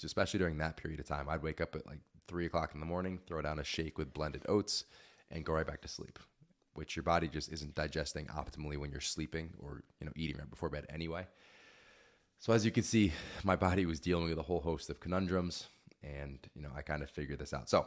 especially 0.04 0.38
during 0.38 0.58
that 0.58 0.76
period 0.76 1.00
of 1.00 1.06
time. 1.06 1.28
I'd 1.28 1.42
wake 1.42 1.60
up 1.60 1.74
at 1.74 1.86
like 1.86 2.00
three 2.28 2.46
o'clock 2.46 2.72
in 2.74 2.80
the 2.80 2.86
morning, 2.86 3.18
throw 3.26 3.42
down 3.42 3.58
a 3.58 3.64
shake 3.64 3.98
with 3.98 4.14
blended 4.14 4.42
oats, 4.48 4.84
and 5.30 5.44
go 5.44 5.52
right 5.52 5.66
back 5.66 5.82
to 5.82 5.88
sleep. 5.88 6.18
Which 6.74 6.96
your 6.96 7.02
body 7.02 7.28
just 7.28 7.52
isn't 7.52 7.74
digesting 7.74 8.26
optimally 8.26 8.78
when 8.78 8.90
you're 8.90 9.00
sleeping 9.00 9.50
or 9.58 9.82
you 10.00 10.06
know 10.06 10.12
eating 10.16 10.38
right 10.38 10.50
before 10.50 10.70
bed 10.70 10.86
anyway. 10.88 11.26
So 12.38 12.52
as 12.52 12.64
you 12.64 12.70
can 12.70 12.82
see, 12.82 13.12
my 13.44 13.56
body 13.56 13.86
was 13.86 14.00
dealing 14.00 14.28
with 14.28 14.38
a 14.38 14.42
whole 14.42 14.60
host 14.60 14.88
of 14.88 14.98
conundrums, 14.98 15.68
and 16.02 16.38
you 16.54 16.62
know 16.62 16.70
I 16.74 16.82
kind 16.82 17.02
of 17.02 17.10
figured 17.10 17.38
this 17.38 17.52
out. 17.52 17.68
So 17.68 17.86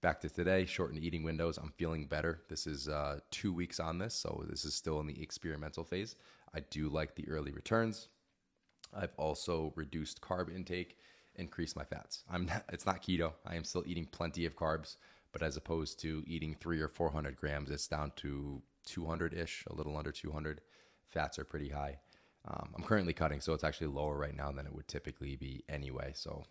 back 0.00 0.20
to 0.20 0.28
today, 0.28 0.64
shortened 0.64 1.02
eating 1.02 1.22
windows. 1.22 1.58
I'm 1.58 1.72
feeling 1.76 2.06
better. 2.06 2.42
This 2.48 2.66
is 2.66 2.88
uh, 2.88 3.20
two 3.30 3.52
weeks 3.52 3.80
on 3.80 3.98
this, 3.98 4.14
so 4.14 4.44
this 4.48 4.64
is 4.64 4.74
still 4.74 5.00
in 5.00 5.06
the 5.06 5.20
experimental 5.22 5.84
phase. 5.84 6.16
I 6.54 6.60
do 6.60 6.88
like 6.88 7.14
the 7.14 7.28
early 7.28 7.52
returns. 7.52 8.08
I've 8.94 9.14
also 9.16 9.72
reduced 9.76 10.20
carb 10.20 10.54
intake, 10.54 10.96
increased 11.34 11.76
my 11.76 11.84
fats. 11.84 12.24
I'm 12.30 12.46
not, 12.46 12.64
it's 12.72 12.86
not 12.86 13.02
keto. 13.02 13.32
I 13.44 13.56
am 13.56 13.64
still 13.64 13.84
eating 13.86 14.06
plenty 14.06 14.46
of 14.46 14.56
carbs, 14.56 14.96
but 15.32 15.42
as 15.42 15.56
opposed 15.56 16.00
to 16.00 16.24
eating 16.26 16.54
three 16.54 16.80
or 16.80 16.88
400 16.88 17.36
grams, 17.36 17.70
it's 17.70 17.88
down 17.88 18.12
to 18.16 18.62
200 18.86 19.34
ish, 19.34 19.64
a 19.68 19.74
little 19.74 19.96
under 19.96 20.12
200. 20.12 20.60
Fats 21.08 21.38
are 21.38 21.44
pretty 21.44 21.70
high. 21.70 21.98
Um, 22.46 22.70
I'm 22.76 22.84
currently 22.84 23.12
cutting, 23.12 23.40
so 23.40 23.52
it's 23.52 23.64
actually 23.64 23.88
lower 23.88 24.16
right 24.16 24.36
now 24.36 24.52
than 24.52 24.66
it 24.66 24.74
would 24.74 24.88
typically 24.88 25.36
be 25.36 25.64
anyway. 25.68 26.12
So 26.14 26.44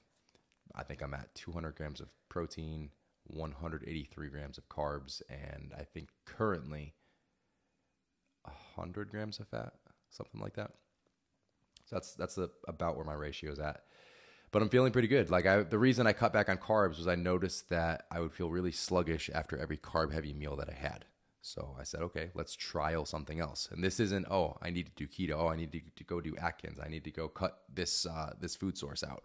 I 0.75 0.84
think 0.84 1.01
I'm 1.01 1.13
at 1.13 1.34
200 1.34 1.75
grams 1.75 2.01
of 2.01 2.10
protein, 2.30 2.89
183 3.27 4.29
grams 4.29 4.57
of 4.57 4.69
carbs, 4.69 5.22
and 5.29 5.74
I 5.77 5.84
think 5.84 6.10
currently 6.25 6.93
100 8.43 9.10
grams 9.10 9.39
of 9.39 9.48
fat, 9.48 9.74
something 10.10 10.41
like 10.41 10.55
that. 10.55 10.72
So 11.86 11.96
that's 11.96 12.13
that's 12.15 12.38
a, 12.38 12.50
about 12.67 12.96
where 12.96 13.05
my 13.05 13.13
ratio 13.13 13.51
is 13.51 13.60
at. 13.60 13.84
But 14.51 14.62
I'm 14.62 14.69
feeling 14.69 14.91
pretty 14.91 15.07
good. 15.07 15.29
Like 15.29 15.46
I, 15.46 15.63
the 15.63 15.77
reason 15.77 16.07
I 16.07 16.13
cut 16.13 16.34
back 16.34 16.50
on 16.50 16.57
carbs 16.57 16.98
was 16.98 17.07
I 17.07 17.15
noticed 17.15 17.69
that 17.69 18.05
I 18.12 18.19
would 18.19 18.31
feel 18.31 18.50
really 18.50 18.72
sluggish 18.72 19.29
after 19.34 19.57
every 19.57 19.77
carb 19.77 20.13
heavy 20.13 20.34
meal 20.34 20.55
that 20.57 20.69
I 20.69 20.74
had. 20.74 21.05
So 21.41 21.75
I 21.79 21.84
said, 21.84 22.01
okay, 22.01 22.29
let's 22.34 22.55
trial 22.55 23.05
something 23.05 23.39
else. 23.39 23.69
And 23.72 23.84
this 23.84 24.00
isn't, 24.00 24.27
oh, 24.29 24.57
I 24.62 24.69
need 24.69 24.88
to 24.88 24.91
do 24.96 25.07
keto. 25.07 25.38
Oh, 25.39 25.48
I 25.48 25.55
need 25.55 25.72
to, 25.72 25.81
to 25.96 26.03
go 26.03 26.19
do 26.19 26.36
Atkins. 26.36 26.79
I 26.84 26.89
need 26.89 27.05
to 27.05 27.12
go 27.12 27.27
cut 27.27 27.62
this 27.74 28.05
uh, 28.05 28.34
this 28.39 28.55
food 28.55 28.77
source 28.77 29.03
out. 29.03 29.24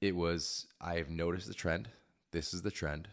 It 0.00 0.14
was 0.14 0.66
I've 0.80 1.10
noticed 1.10 1.48
the 1.48 1.54
trend. 1.54 1.88
This 2.34 2.52
is 2.52 2.62
the 2.62 2.72
trend. 2.72 3.06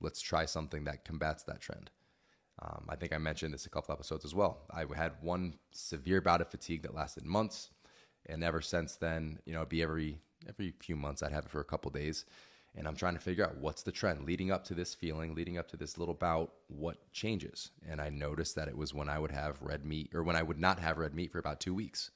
Let's 0.00 0.20
try 0.20 0.44
something 0.44 0.84
that 0.84 1.04
combats 1.04 1.42
that 1.42 1.60
trend. 1.60 1.90
Um, 2.62 2.84
I 2.88 2.94
think 2.94 3.12
I 3.12 3.18
mentioned 3.18 3.52
this 3.52 3.66
a 3.66 3.68
couple 3.68 3.92
episodes 3.92 4.24
as 4.24 4.32
well. 4.32 4.60
I 4.70 4.84
had 4.94 5.14
one 5.22 5.54
severe 5.72 6.20
bout 6.20 6.40
of 6.40 6.48
fatigue 6.48 6.82
that 6.82 6.94
lasted 6.94 7.24
months, 7.24 7.70
and 8.26 8.44
ever 8.44 8.60
since 8.60 8.94
then, 8.94 9.40
you 9.44 9.52
know, 9.52 9.58
it'd 9.58 9.70
be 9.70 9.82
every 9.82 10.20
every 10.48 10.72
few 10.78 10.94
months 10.94 11.20
I'd 11.20 11.32
have 11.32 11.46
it 11.46 11.50
for 11.50 11.60
a 11.60 11.64
couple 11.64 11.90
days, 11.90 12.26
and 12.76 12.86
I'm 12.86 12.94
trying 12.94 13.14
to 13.14 13.20
figure 13.20 13.44
out 13.44 13.56
what's 13.56 13.82
the 13.82 13.90
trend 13.90 14.24
leading 14.24 14.52
up 14.52 14.62
to 14.66 14.74
this 14.74 14.94
feeling, 14.94 15.34
leading 15.34 15.58
up 15.58 15.66
to 15.70 15.76
this 15.76 15.98
little 15.98 16.14
bout. 16.14 16.52
What 16.68 17.10
changes? 17.10 17.72
And 17.88 18.00
I 18.00 18.08
noticed 18.08 18.54
that 18.54 18.68
it 18.68 18.76
was 18.76 18.94
when 18.94 19.08
I 19.08 19.18
would 19.18 19.32
have 19.32 19.60
red 19.60 19.84
meat, 19.84 20.14
or 20.14 20.22
when 20.22 20.36
I 20.36 20.44
would 20.44 20.60
not 20.60 20.78
have 20.78 20.98
red 20.98 21.12
meat 21.12 21.32
for 21.32 21.40
about 21.40 21.58
two 21.58 21.74
weeks. 21.74 22.12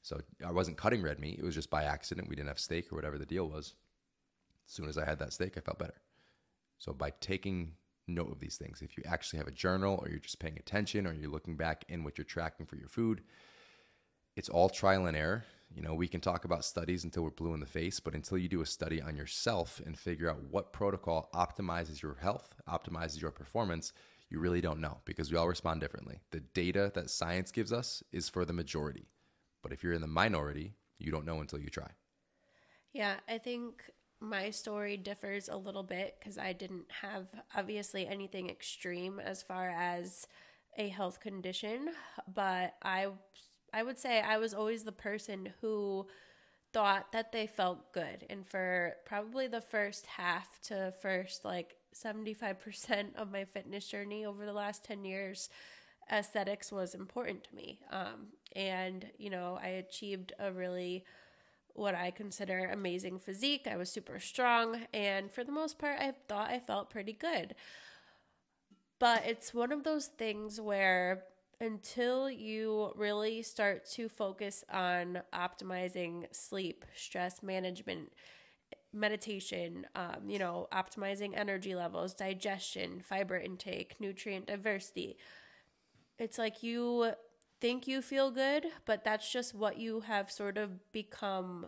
So 0.00 0.20
I 0.46 0.52
wasn't 0.52 0.76
cutting 0.76 1.02
red 1.02 1.18
meat; 1.18 1.40
it 1.40 1.44
was 1.44 1.56
just 1.56 1.70
by 1.70 1.82
accident. 1.82 2.28
We 2.28 2.36
didn't 2.36 2.50
have 2.50 2.60
steak 2.60 2.92
or 2.92 2.94
whatever 2.94 3.18
the 3.18 3.26
deal 3.26 3.48
was. 3.48 3.74
Soon 4.68 4.88
as 4.88 4.96
I 4.96 5.04
had 5.04 5.18
that 5.18 5.32
steak, 5.32 5.56
I 5.56 5.60
felt 5.60 5.80
better. 5.80 6.00
So 6.78 6.92
by 6.92 7.10
taking 7.20 7.72
note 8.08 8.32
of 8.32 8.40
these 8.40 8.56
things. 8.56 8.82
If 8.82 8.96
you 8.96 9.04
actually 9.06 9.38
have 9.38 9.48
a 9.48 9.52
journal 9.52 9.98
or 10.02 10.08
you're 10.08 10.18
just 10.18 10.38
paying 10.38 10.58
attention 10.58 11.06
or 11.06 11.12
you're 11.12 11.30
looking 11.30 11.56
back 11.56 11.84
in 11.88 12.04
what 12.04 12.18
you're 12.18 12.24
tracking 12.24 12.66
for 12.66 12.76
your 12.76 12.88
food, 12.88 13.22
it's 14.36 14.48
all 14.48 14.68
trial 14.68 15.06
and 15.06 15.16
error. 15.16 15.44
You 15.74 15.82
know, 15.82 15.94
we 15.94 16.08
can 16.08 16.20
talk 16.20 16.44
about 16.44 16.64
studies 16.64 17.04
until 17.04 17.24
we're 17.24 17.30
blue 17.30 17.52
in 17.52 17.60
the 17.60 17.66
face, 17.66 18.00
but 18.00 18.14
until 18.14 18.38
you 18.38 18.48
do 18.48 18.62
a 18.62 18.66
study 18.66 19.02
on 19.02 19.16
yourself 19.16 19.82
and 19.84 19.98
figure 19.98 20.30
out 20.30 20.42
what 20.50 20.72
protocol 20.72 21.28
optimizes 21.34 22.00
your 22.00 22.14
health, 22.14 22.54
optimizes 22.66 23.20
your 23.20 23.30
performance, 23.30 23.92
you 24.30 24.38
really 24.38 24.62
don't 24.62 24.80
know 24.80 24.98
because 25.04 25.30
we 25.30 25.36
all 25.36 25.48
respond 25.48 25.80
differently. 25.80 26.20
The 26.30 26.40
data 26.40 26.90
that 26.94 27.10
science 27.10 27.50
gives 27.50 27.72
us 27.72 28.02
is 28.12 28.28
for 28.28 28.44
the 28.44 28.52
majority. 28.52 29.08
But 29.62 29.72
if 29.72 29.82
you're 29.82 29.92
in 29.92 30.00
the 30.00 30.06
minority, 30.06 30.74
you 30.98 31.10
don't 31.10 31.26
know 31.26 31.40
until 31.40 31.58
you 31.58 31.68
try. 31.68 31.90
Yeah, 32.92 33.16
I 33.28 33.38
think 33.38 33.82
my 34.20 34.50
story 34.50 34.96
differs 34.96 35.48
a 35.48 35.56
little 35.56 35.82
bit 35.82 36.16
because 36.18 36.38
I 36.38 36.52
didn't 36.52 36.86
have 37.02 37.26
obviously 37.56 38.06
anything 38.06 38.50
extreme 38.50 39.20
as 39.20 39.42
far 39.42 39.70
as 39.70 40.26
a 40.76 40.88
health 40.88 41.20
condition, 41.20 41.90
but 42.34 42.74
I 42.82 43.08
I 43.72 43.82
would 43.82 43.98
say 43.98 44.20
I 44.20 44.38
was 44.38 44.54
always 44.54 44.84
the 44.84 44.92
person 44.92 45.52
who 45.60 46.06
thought 46.72 47.12
that 47.12 47.32
they 47.32 47.46
felt 47.46 47.92
good. 47.92 48.26
And 48.30 48.46
for 48.46 48.94
probably 49.06 49.46
the 49.48 49.60
first 49.60 50.06
half 50.06 50.60
to 50.62 50.92
first 51.02 51.44
like 51.44 51.76
75% 51.94 53.16
of 53.16 53.30
my 53.32 53.44
fitness 53.44 53.86
journey 53.88 54.24
over 54.26 54.46
the 54.46 54.52
last 54.52 54.84
10 54.84 55.04
years 55.04 55.48
aesthetics 56.12 56.72
was 56.72 56.94
important 56.94 57.44
to 57.44 57.54
me. 57.54 57.80
Um, 57.90 58.28
and 58.56 59.06
you 59.18 59.28
know 59.28 59.58
i 59.62 59.68
achieved 59.68 60.32
a 60.38 60.50
really 60.50 61.04
what 61.78 61.94
I 61.94 62.10
consider 62.10 62.68
amazing 62.70 63.18
physique. 63.18 63.66
I 63.70 63.76
was 63.76 63.90
super 63.90 64.18
strong, 64.18 64.86
and 64.92 65.30
for 65.30 65.44
the 65.44 65.52
most 65.52 65.78
part, 65.78 66.00
I 66.00 66.12
thought 66.28 66.50
I 66.50 66.58
felt 66.58 66.90
pretty 66.90 67.12
good. 67.12 67.54
But 68.98 69.24
it's 69.24 69.54
one 69.54 69.72
of 69.72 69.84
those 69.84 70.06
things 70.06 70.60
where 70.60 71.22
until 71.60 72.30
you 72.30 72.92
really 72.96 73.42
start 73.42 73.84
to 73.90 74.08
focus 74.08 74.64
on 74.72 75.22
optimizing 75.32 76.24
sleep, 76.32 76.84
stress 76.94 77.42
management, 77.42 78.12
meditation, 78.92 79.86
um, 79.94 80.28
you 80.28 80.38
know, 80.38 80.68
optimizing 80.72 81.32
energy 81.36 81.74
levels, 81.74 82.14
digestion, 82.14 83.00
fiber 83.00 83.36
intake, 83.36 83.96
nutrient 84.00 84.46
diversity, 84.46 85.16
it's 86.18 86.38
like 86.38 86.62
you 86.62 87.12
think 87.60 87.86
you 87.86 88.02
feel 88.02 88.30
good, 88.30 88.66
but 88.84 89.04
that's 89.04 89.30
just 89.30 89.54
what 89.54 89.78
you 89.78 90.00
have 90.00 90.30
sort 90.30 90.58
of 90.58 90.92
become 90.92 91.66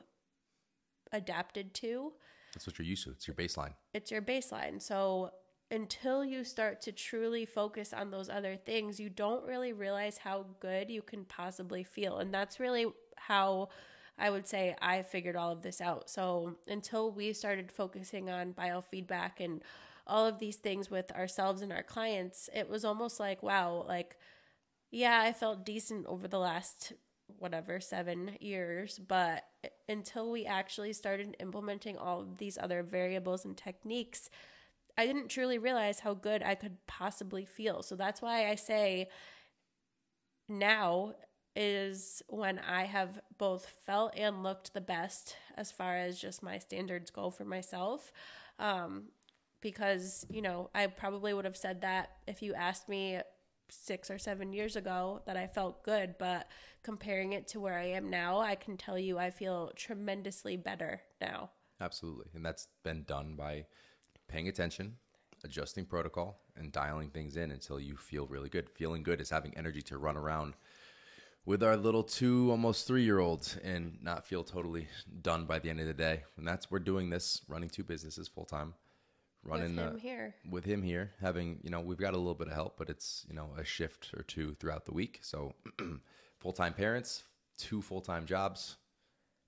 adapted 1.13 1.75
to. 1.75 2.13
That's 2.55 2.67
what 2.67 2.79
you're 2.79 2.87
used 2.87 3.05
to. 3.05 3.11
It's 3.11 3.27
your 3.27 3.35
baseline. 3.35 3.75
It's 3.95 4.11
your 4.11 4.23
baseline. 4.23 4.81
So 4.81 5.31
until 5.71 6.25
you 6.25 6.43
start 6.45 6.81
to 6.83 6.93
truly 6.93 7.47
focus 7.47 7.93
on 7.93 8.11
those 8.11 8.29
other 8.29 8.57
things, 8.57 8.99
you 8.99 9.09
don't 9.09 9.47
really 9.47 9.73
realize 9.73 10.19
how 10.19 10.47
good 10.59 10.91
you 10.91 11.03
can 11.03 11.25
possibly 11.25 11.85
feel. 11.85 12.19
And 12.19 12.35
that's 12.35 12.59
really 12.59 12.87
how 13.17 13.69
I 14.19 14.31
would 14.31 14.47
say 14.47 14.77
I 14.83 15.03
figured 15.03 15.37
all 15.37 15.53
of 15.53 15.63
this 15.63 15.81
out. 15.81 16.11
So 16.11 16.57
until 16.67 17.13
we 17.13 17.33
started 17.33 17.71
focusing 17.71 18.29
on 18.31 18.53
biofeedback 18.53 19.39
and 19.39 19.63
all 20.07 20.27
of 20.27 20.41
these 20.41 20.57
things 20.57 20.91
with 20.91 21.13
ourselves 21.13 21.63
and 21.63 21.73
our 21.73 21.85
clients, 21.85 22.51
it 22.55 22.69
was 22.69 22.85
almost 22.85 23.21
like, 23.21 23.43
wow, 23.43 23.85
like, 23.87 24.19
yeah, 24.91 25.21
I 25.23 25.33
felt 25.33 25.65
decent 25.65 26.07
over 26.07 26.27
the 26.29 26.39
last 26.39 26.93
whatever, 27.39 27.81
seven 27.81 28.37
years. 28.41 28.99
But 28.99 29.45
until 29.89 30.31
we 30.31 30.47
actually 30.47 30.93
started 30.93 31.37
implementing 31.41 31.97
all 31.97 32.21
of 32.21 32.39
these 32.39 32.59
other 32.59 32.83
variables 32.83 33.45
and 33.45 33.57
techniques, 33.57 34.31
I 34.99 35.07
didn't 35.07 35.29
truly 35.29 35.59
realize 35.59 36.01
how 36.01 36.15
good 36.15 36.43
I 36.43 36.55
could 36.55 36.77
possibly 36.87 37.45
feel. 37.45 37.83
So 37.83 37.97
that's 37.97 38.21
why 38.21 38.49
I 38.49 38.55
say 38.57 39.09
now 40.49 41.15
is 41.57 42.23
when 42.29 42.59
I 42.59 42.85
have 42.85 43.21
both 43.39 43.67
felt 43.67 44.15
and 44.17 44.43
looked 44.43 44.73
the 44.73 44.81
best 44.81 45.37
as 45.57 45.73
far 45.73 45.97
as 45.97 46.21
just 46.21 46.43
my 46.43 46.59
standards 46.59 47.11
go 47.11 47.31
for 47.31 47.45
myself. 47.45 48.13
Um, 48.59 49.05
because, 49.61 50.27
you 50.31 50.43
know, 50.43 50.71
I 50.75 50.87
probably 50.87 51.35
would 51.35 51.45
have 51.45 51.57
said 51.57 51.83
that 51.83 52.11
if 52.27 52.41
you 52.43 52.55
asked 52.55 52.89
me 52.89 53.21
six 53.71 54.11
or 54.11 54.19
seven 54.19 54.53
years 54.53 54.77
ago 54.77 55.23
that 55.27 55.37
I 55.37 55.47
felt 55.47 55.83
good, 55.83 56.17
but 56.19 56.49
comparing 56.83 57.33
it 57.33 57.49
to 57.49 57.61
where 57.61 57.79
I 57.79 57.87
am 57.87 58.11
now, 58.11 58.41
I 58.41 58.55
can 58.55 58.77
tell 58.77 58.99
you 58.99 59.19
I 59.19 59.31
feel 59.31 59.73
tremendously 59.77 60.57
better 60.57 61.01
now. 61.21 61.51
Absolutely. 61.81 62.27
And 62.35 62.45
that's 62.45 62.69
been 62.85 63.05
done 63.05 63.35
by 63.37 63.67
paying 64.29 64.49
attention, 64.49 64.97
adjusting 65.45 65.87
protocol 65.87 66.41
and 66.57 66.73
dialing 66.73 67.11
things 67.11 67.37
in 67.37 67.51
until 67.51 67.81
you 67.81 67.97
feel 67.97 68.27
really 68.27 68.49
good. 68.49 68.69
Feeling 68.69 69.03
good 69.03 69.21
is 69.21 69.31
having 69.31 69.57
energy 69.57 69.83
to 69.83 69.99
run 69.99 70.17
around 70.17 70.55
with 71.47 71.63
our 71.63 71.77
little 71.77 72.03
two, 72.03 72.51
almost 72.51 72.87
three 72.87 73.03
year 73.03 73.19
olds 73.19 73.57
and 73.65 73.99
not 74.03 74.27
feel 74.27 74.45
totally 74.45 74.89
done 75.23 75.47
by 75.47 75.59
the 75.59 75.71
end 75.71 75.81
of 75.81 75.87
the 75.87 75.95
day. 75.95 76.23
And 76.37 76.47
that's, 76.47 76.71
we're 76.71 76.79
doing 76.79 77.11
this, 77.11 77.41
running 77.49 77.71
two 77.71 77.83
businesses 77.83 78.29
full 78.29 78.45
time, 78.45 78.75
running 79.45 79.77
With 79.77 79.85
him 79.85 79.99
here. 79.99 80.35
with 80.49 80.65
him 80.65 80.83
here, 80.83 81.13
having, 81.21 81.61
you 81.63 81.71
know, 81.71 81.81
we've 81.81 81.99
got 81.99 82.15
a 82.15 82.19
little 82.19 82.35
bit 82.35 82.49
of 82.49 82.55
help, 82.55 82.77
but 82.77 82.91
it's, 82.91 83.25
you 83.29 83.35
know, 83.35 83.51
a 83.59 83.65
shift 83.65 84.11
or 84.17 84.23
two 84.23 84.55
throughout 84.55 84.85
the 84.85 84.93
week. 84.95 85.19
So 85.23 85.55
full 86.39 86.53
time 86.53 86.75
parents, 86.75 87.25
two 87.57 87.83
full 87.83 88.01
time 88.01 88.27
jobs, 88.27 88.77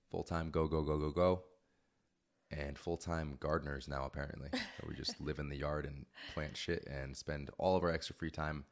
full 0.09 0.23
time 0.23 0.49
go, 0.49 0.67
go, 0.67 0.81
go, 0.81 0.97
go, 0.97 1.11
go. 1.11 1.43
And 2.51 2.77
full 2.77 2.97
time 2.97 3.37
gardeners 3.39 3.87
now, 3.87 4.05
apparently. 4.05 4.49
So 4.53 4.87
we 4.87 4.95
just 4.95 5.19
live 5.19 5.39
in 5.39 5.49
the 5.49 5.57
yard 5.57 5.85
and 5.85 6.05
plant 6.35 6.55
shit 6.55 6.85
and 6.87 7.17
spend 7.17 7.49
all 7.57 7.75
of 7.75 7.83
our 7.83 7.89
extra 7.91 8.15
free 8.15 8.29
time 8.29 8.65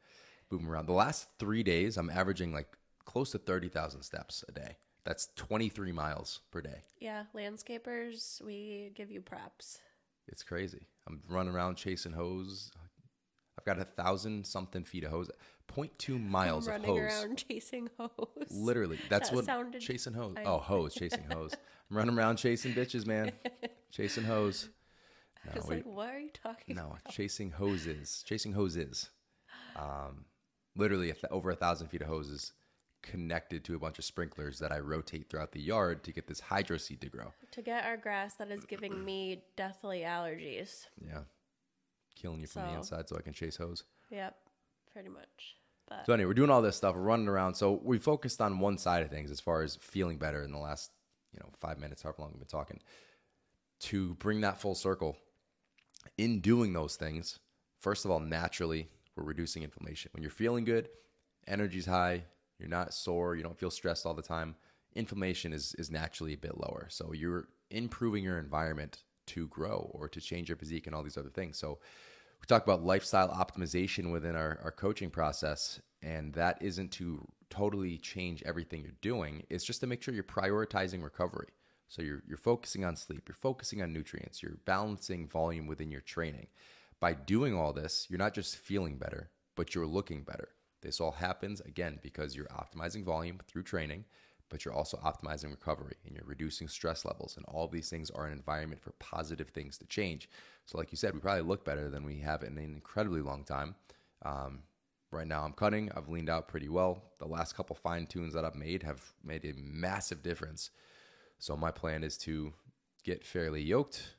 moving 0.52 0.68
around. 0.68 0.86
The 0.86 0.92
last 0.92 1.28
three 1.40 1.64
days, 1.64 1.96
I'm 1.96 2.10
averaging 2.10 2.52
like 2.52 2.68
close 3.04 3.32
to 3.32 3.38
30,000 3.38 4.02
steps 4.02 4.44
a 4.48 4.52
day. 4.52 4.76
That's 5.04 5.30
23 5.34 5.90
miles 5.90 6.42
per 6.52 6.60
day. 6.60 6.82
Yeah, 7.00 7.24
landscapers, 7.34 8.40
we 8.44 8.92
give 8.94 9.10
you 9.10 9.20
props. 9.20 9.80
It's 10.28 10.42
crazy. 10.42 10.86
I'm 11.06 11.20
running 11.28 11.52
around 11.54 11.76
chasing 11.76 12.12
hose. 12.12 12.70
I've 13.58 13.64
got 13.64 13.78
a 13.78 13.84
thousand 13.84 14.46
something 14.46 14.84
feet 14.84 15.04
of 15.04 15.10
hose. 15.10 15.30
0.2 15.74 16.20
miles 16.28 16.66
of 16.66 16.72
running 16.72 16.88
hose. 16.88 16.98
around 17.24 17.36
chasing 17.48 17.88
hose. 17.98 18.10
Literally, 18.50 18.98
that's 19.08 19.30
That 19.30 19.36
what 19.36 19.44
sounded- 19.44 19.80
chasing 19.80 20.12
hose. 20.14 20.34
I- 20.38 20.44
Oh, 20.44 20.58
hose, 20.60 20.94
chasing 20.94 21.24
hose. 21.30 21.52
I'm 21.90 21.96
running 21.96 22.16
around 22.16 22.36
chasing 22.36 22.72
bitches, 22.72 23.06
man. 23.06 23.32
chasing 23.90 24.24
hose. 24.24 24.68
I 25.50 25.56
was 25.56 25.66
we- 25.66 25.76
like, 25.76 25.86
what 25.86 26.08
are 26.10 26.20
you 26.20 26.30
talking 26.30 26.76
No, 26.76 26.96
chasing 27.10 27.50
hoses. 27.50 28.22
Chasing 28.26 28.52
hoses. 28.52 29.10
Um, 29.76 30.26
literally 30.76 31.10
a 31.10 31.14
th- 31.14 31.24
over 31.30 31.50
a 31.50 31.56
thousand 31.56 31.88
feet 31.88 32.02
of 32.02 32.08
hoses 32.08 32.52
connected 33.02 33.64
to 33.64 33.74
a 33.74 33.78
bunch 33.78 33.98
of 33.98 34.04
sprinklers 34.04 34.58
that 34.60 34.72
I 34.72 34.78
rotate 34.78 35.28
throughout 35.28 35.52
the 35.52 35.60
yard 35.60 36.04
to 36.04 36.12
get 36.12 36.26
this 36.26 36.40
hydro 36.40 36.76
seed 36.76 37.00
to 37.02 37.08
grow. 37.08 37.32
To 37.52 37.62
get 37.62 37.84
our 37.84 37.96
grass 37.96 38.34
that 38.34 38.50
is 38.50 38.64
giving 38.64 39.04
me 39.04 39.42
deathly 39.56 40.00
allergies. 40.00 40.86
Yeah, 41.04 41.20
killing 42.14 42.40
you 42.40 42.46
from 42.46 42.66
the 42.66 42.74
inside 42.74 43.08
so 43.08 43.16
I 43.16 43.22
can 43.22 43.32
chase 43.32 43.56
hose. 43.56 43.84
Yep, 44.10 44.36
pretty 44.92 45.08
much. 45.08 45.56
But 45.88 46.06
So 46.06 46.12
anyway, 46.12 46.28
we're 46.28 46.34
doing 46.34 46.50
all 46.50 46.62
this 46.62 46.76
stuff. 46.76 46.94
We're 46.94 47.02
running 47.02 47.28
around. 47.28 47.54
So 47.54 47.80
we 47.82 47.98
focused 47.98 48.40
on 48.40 48.58
one 48.60 48.78
side 48.78 49.02
of 49.02 49.10
things 49.10 49.30
as 49.30 49.40
far 49.40 49.62
as 49.62 49.76
feeling 49.76 50.18
better 50.18 50.42
in 50.42 50.52
the 50.52 50.58
last, 50.58 50.90
you 51.32 51.40
know, 51.40 51.50
five 51.60 51.78
minutes, 51.78 52.02
however 52.02 52.22
long 52.22 52.30
we've 52.30 52.38
been 52.38 52.46
talking. 52.46 52.80
To 53.80 54.14
bring 54.14 54.42
that 54.42 54.60
full 54.60 54.76
circle, 54.76 55.16
in 56.18 56.40
doing 56.40 56.72
those 56.72 56.96
things, 56.96 57.38
first 57.80 58.04
of 58.04 58.10
all, 58.10 58.20
naturally, 58.20 58.88
we're 59.16 59.24
reducing 59.24 59.62
inflammation. 59.62 60.10
When 60.14 60.22
you're 60.22 60.30
feeling 60.30 60.64
good, 60.64 60.88
energy's 61.46 61.86
high, 61.86 62.24
you're 62.62 62.70
not 62.70 62.94
sore, 62.94 63.34
you 63.36 63.42
don't 63.42 63.58
feel 63.58 63.70
stressed 63.70 64.06
all 64.06 64.14
the 64.14 64.22
time. 64.22 64.54
Inflammation 64.94 65.52
is 65.52 65.74
is 65.78 65.90
naturally 65.90 66.34
a 66.34 66.38
bit 66.38 66.56
lower. 66.56 66.86
So 66.90 67.12
you're 67.12 67.48
improving 67.70 68.22
your 68.24 68.38
environment 68.38 69.02
to 69.26 69.48
grow 69.48 69.90
or 69.94 70.08
to 70.08 70.20
change 70.20 70.48
your 70.48 70.56
physique 70.56 70.86
and 70.86 70.94
all 70.94 71.02
these 71.02 71.16
other 71.16 71.30
things. 71.30 71.58
So 71.58 71.78
we 72.40 72.46
talk 72.46 72.64
about 72.64 72.84
lifestyle 72.84 73.28
optimization 73.28 74.12
within 74.12 74.34
our, 74.34 74.58
our 74.64 74.72
coaching 74.72 75.10
process, 75.10 75.80
and 76.02 76.32
that 76.34 76.58
isn't 76.60 76.90
to 76.92 77.26
totally 77.50 77.98
change 77.98 78.42
everything 78.44 78.82
you're 78.82 78.92
doing. 79.00 79.44
It's 79.48 79.64
just 79.64 79.80
to 79.80 79.86
make 79.86 80.02
sure 80.02 80.14
you're 80.14 80.24
prioritizing 80.24 81.02
recovery. 81.02 81.48
So 81.88 82.00
you're 82.02 82.22
you're 82.26 82.38
focusing 82.38 82.84
on 82.84 82.96
sleep, 82.96 83.28
you're 83.28 83.34
focusing 83.34 83.82
on 83.82 83.92
nutrients, 83.92 84.42
you're 84.42 84.58
balancing 84.64 85.28
volume 85.28 85.66
within 85.66 85.90
your 85.90 86.00
training. 86.00 86.46
By 87.00 87.14
doing 87.14 87.54
all 87.54 87.72
this, 87.72 88.06
you're 88.08 88.18
not 88.18 88.34
just 88.34 88.56
feeling 88.56 88.96
better, 88.96 89.30
but 89.56 89.74
you're 89.74 89.86
looking 89.86 90.22
better. 90.22 90.50
This 90.82 91.00
all 91.00 91.12
happens 91.12 91.60
again 91.60 91.98
because 92.02 92.36
you're 92.36 92.46
optimizing 92.46 93.04
volume 93.04 93.38
through 93.46 93.62
training, 93.62 94.04
but 94.48 94.64
you're 94.64 94.74
also 94.74 94.98
optimizing 94.98 95.50
recovery 95.50 95.94
and 96.04 96.14
you're 96.14 96.26
reducing 96.26 96.68
stress 96.68 97.04
levels. 97.04 97.36
And 97.36 97.46
all 97.46 97.64
of 97.64 97.70
these 97.70 97.88
things 97.88 98.10
are 98.10 98.26
an 98.26 98.32
environment 98.32 98.82
for 98.82 98.90
positive 98.98 99.48
things 99.50 99.78
to 99.78 99.86
change. 99.86 100.28
So, 100.66 100.76
like 100.76 100.90
you 100.90 100.96
said, 100.96 101.14
we 101.14 101.20
probably 101.20 101.42
look 101.42 101.64
better 101.64 101.88
than 101.88 102.04
we 102.04 102.18
have 102.18 102.42
in 102.42 102.58
an 102.58 102.64
incredibly 102.64 103.22
long 103.22 103.44
time. 103.44 103.76
Um, 104.24 104.64
right 105.12 105.26
now, 105.26 105.44
I'm 105.44 105.52
cutting. 105.52 105.90
I've 105.96 106.08
leaned 106.08 106.28
out 106.28 106.48
pretty 106.48 106.68
well. 106.68 107.02
The 107.18 107.26
last 107.26 107.56
couple 107.56 107.76
fine 107.76 108.06
tunes 108.06 108.34
that 108.34 108.44
I've 108.44 108.56
made 108.56 108.82
have 108.82 109.00
made 109.24 109.44
a 109.44 109.54
massive 109.56 110.22
difference. 110.22 110.70
So, 111.38 111.56
my 111.56 111.70
plan 111.70 112.02
is 112.02 112.18
to 112.18 112.52
get 113.04 113.24
fairly 113.24 113.62
yoked 113.62 114.14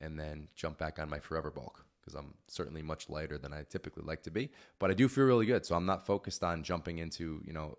and 0.00 0.18
then 0.18 0.48
jump 0.54 0.78
back 0.78 0.98
on 0.98 1.08
my 1.08 1.18
forever 1.20 1.50
bulk 1.50 1.84
because 2.08 2.18
I'm 2.18 2.34
certainly 2.46 2.82
much 2.82 3.10
lighter 3.10 3.38
than 3.38 3.52
I 3.52 3.64
typically 3.68 4.02
like 4.04 4.22
to 4.22 4.30
be. 4.30 4.50
But 4.78 4.90
I 4.90 4.94
do 4.94 5.08
feel 5.08 5.24
really 5.24 5.46
good. 5.46 5.66
So, 5.66 5.74
I'm 5.74 5.86
not 5.86 6.06
focused 6.06 6.42
on 6.42 6.62
jumping 6.62 6.98
into, 6.98 7.42
you 7.44 7.52
know, 7.52 7.76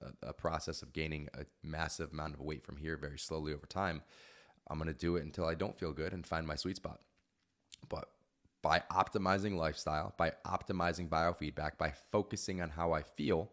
a, 0.00 0.28
a 0.28 0.32
process 0.32 0.82
of 0.82 0.92
gaining 0.92 1.28
a 1.34 1.44
massive 1.62 2.12
amount 2.12 2.34
of 2.34 2.40
weight 2.40 2.64
from 2.64 2.76
here 2.76 2.96
very 2.96 3.18
slowly 3.18 3.52
over 3.52 3.66
time. 3.66 4.02
I'm 4.68 4.78
going 4.78 4.92
to 4.92 4.98
do 4.98 5.16
it 5.16 5.24
until 5.24 5.46
I 5.46 5.54
don't 5.54 5.78
feel 5.78 5.92
good 5.92 6.12
and 6.12 6.26
find 6.26 6.46
my 6.46 6.54
sweet 6.54 6.76
spot. 6.76 7.00
But 7.88 8.08
by 8.62 8.82
optimizing 8.90 9.56
lifestyle, 9.56 10.14
by 10.16 10.32
optimizing 10.46 11.08
biofeedback, 11.08 11.78
by 11.78 11.92
focusing 12.12 12.60
on 12.60 12.70
how 12.70 12.92
I 12.92 13.02
feel, 13.02 13.50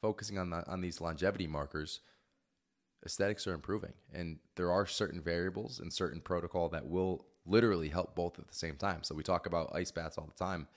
focusing 0.00 0.38
on 0.38 0.50
the, 0.50 0.66
on 0.68 0.80
these 0.80 1.00
longevity 1.00 1.46
markers, 1.46 2.00
aesthetics 3.04 3.46
are 3.46 3.54
improving. 3.54 3.92
And 4.12 4.38
there 4.56 4.72
are 4.72 4.86
certain 4.86 5.20
variables 5.20 5.78
and 5.78 5.92
certain 5.92 6.20
protocol 6.20 6.68
that 6.70 6.86
will 6.86 7.26
literally 7.46 7.88
help 7.88 8.14
both 8.14 8.38
at 8.38 8.48
the 8.48 8.54
same 8.54 8.76
time. 8.76 9.02
So 9.02 9.14
we 9.14 9.22
talk 9.22 9.46
about 9.46 9.74
ice 9.74 9.90
baths 9.90 10.18
all 10.18 10.26
the 10.26 10.44
time. 10.44 10.68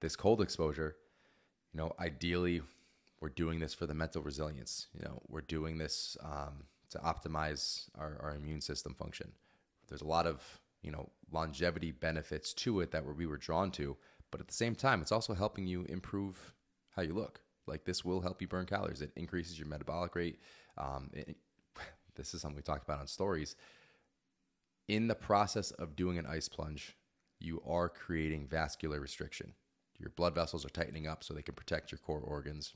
This 0.00 0.16
cold 0.16 0.40
exposure, 0.40 0.96
you 1.72 1.78
know, 1.78 1.92
ideally 1.98 2.62
we're 3.20 3.28
doing 3.30 3.60
this 3.60 3.74
for 3.74 3.86
the 3.86 3.94
mental 3.94 4.22
resilience. 4.22 4.88
You 4.94 5.04
know, 5.04 5.22
we're 5.28 5.40
doing 5.40 5.78
this 5.78 6.16
um, 6.22 6.64
to 6.90 6.98
optimize 6.98 7.88
our, 7.98 8.18
our 8.22 8.34
immune 8.34 8.60
system 8.60 8.94
function. 8.94 9.32
There's 9.88 10.02
a 10.02 10.06
lot 10.06 10.26
of 10.26 10.42
you 10.82 10.90
know 10.90 11.08
longevity 11.32 11.90
benefits 11.90 12.52
to 12.54 12.80
it 12.80 12.90
that 12.92 13.04
we 13.04 13.26
were 13.26 13.36
drawn 13.36 13.70
to, 13.72 13.96
but 14.30 14.40
at 14.40 14.48
the 14.48 14.54
same 14.54 14.74
time, 14.74 15.00
it's 15.00 15.12
also 15.12 15.34
helping 15.34 15.66
you 15.66 15.84
improve 15.88 16.54
how 16.94 17.02
you 17.02 17.14
look. 17.14 17.40
Like 17.66 17.84
this 17.84 18.04
will 18.04 18.20
help 18.20 18.40
you 18.40 18.48
burn 18.48 18.66
calories. 18.66 19.02
It 19.02 19.10
increases 19.16 19.58
your 19.58 19.68
metabolic 19.68 20.14
rate. 20.14 20.38
Um, 20.78 21.10
it, 21.12 21.36
this 22.14 22.34
is 22.34 22.40
something 22.40 22.56
we 22.56 22.62
talked 22.62 22.84
about 22.84 23.00
on 23.00 23.06
stories. 23.06 23.56
In 24.88 25.08
the 25.08 25.14
process 25.16 25.72
of 25.72 25.96
doing 25.96 26.16
an 26.16 26.26
ice 26.26 26.48
plunge, 26.48 26.96
you 27.40 27.60
are 27.66 27.88
creating 27.88 28.46
vascular 28.46 29.00
restriction. 29.00 29.52
Your 29.98 30.10
blood 30.10 30.34
vessels 30.34 30.64
are 30.64 30.70
tightening 30.70 31.08
up 31.08 31.24
so 31.24 31.34
they 31.34 31.42
can 31.42 31.54
protect 31.54 31.90
your 31.90 31.98
core 31.98 32.20
organs, 32.20 32.74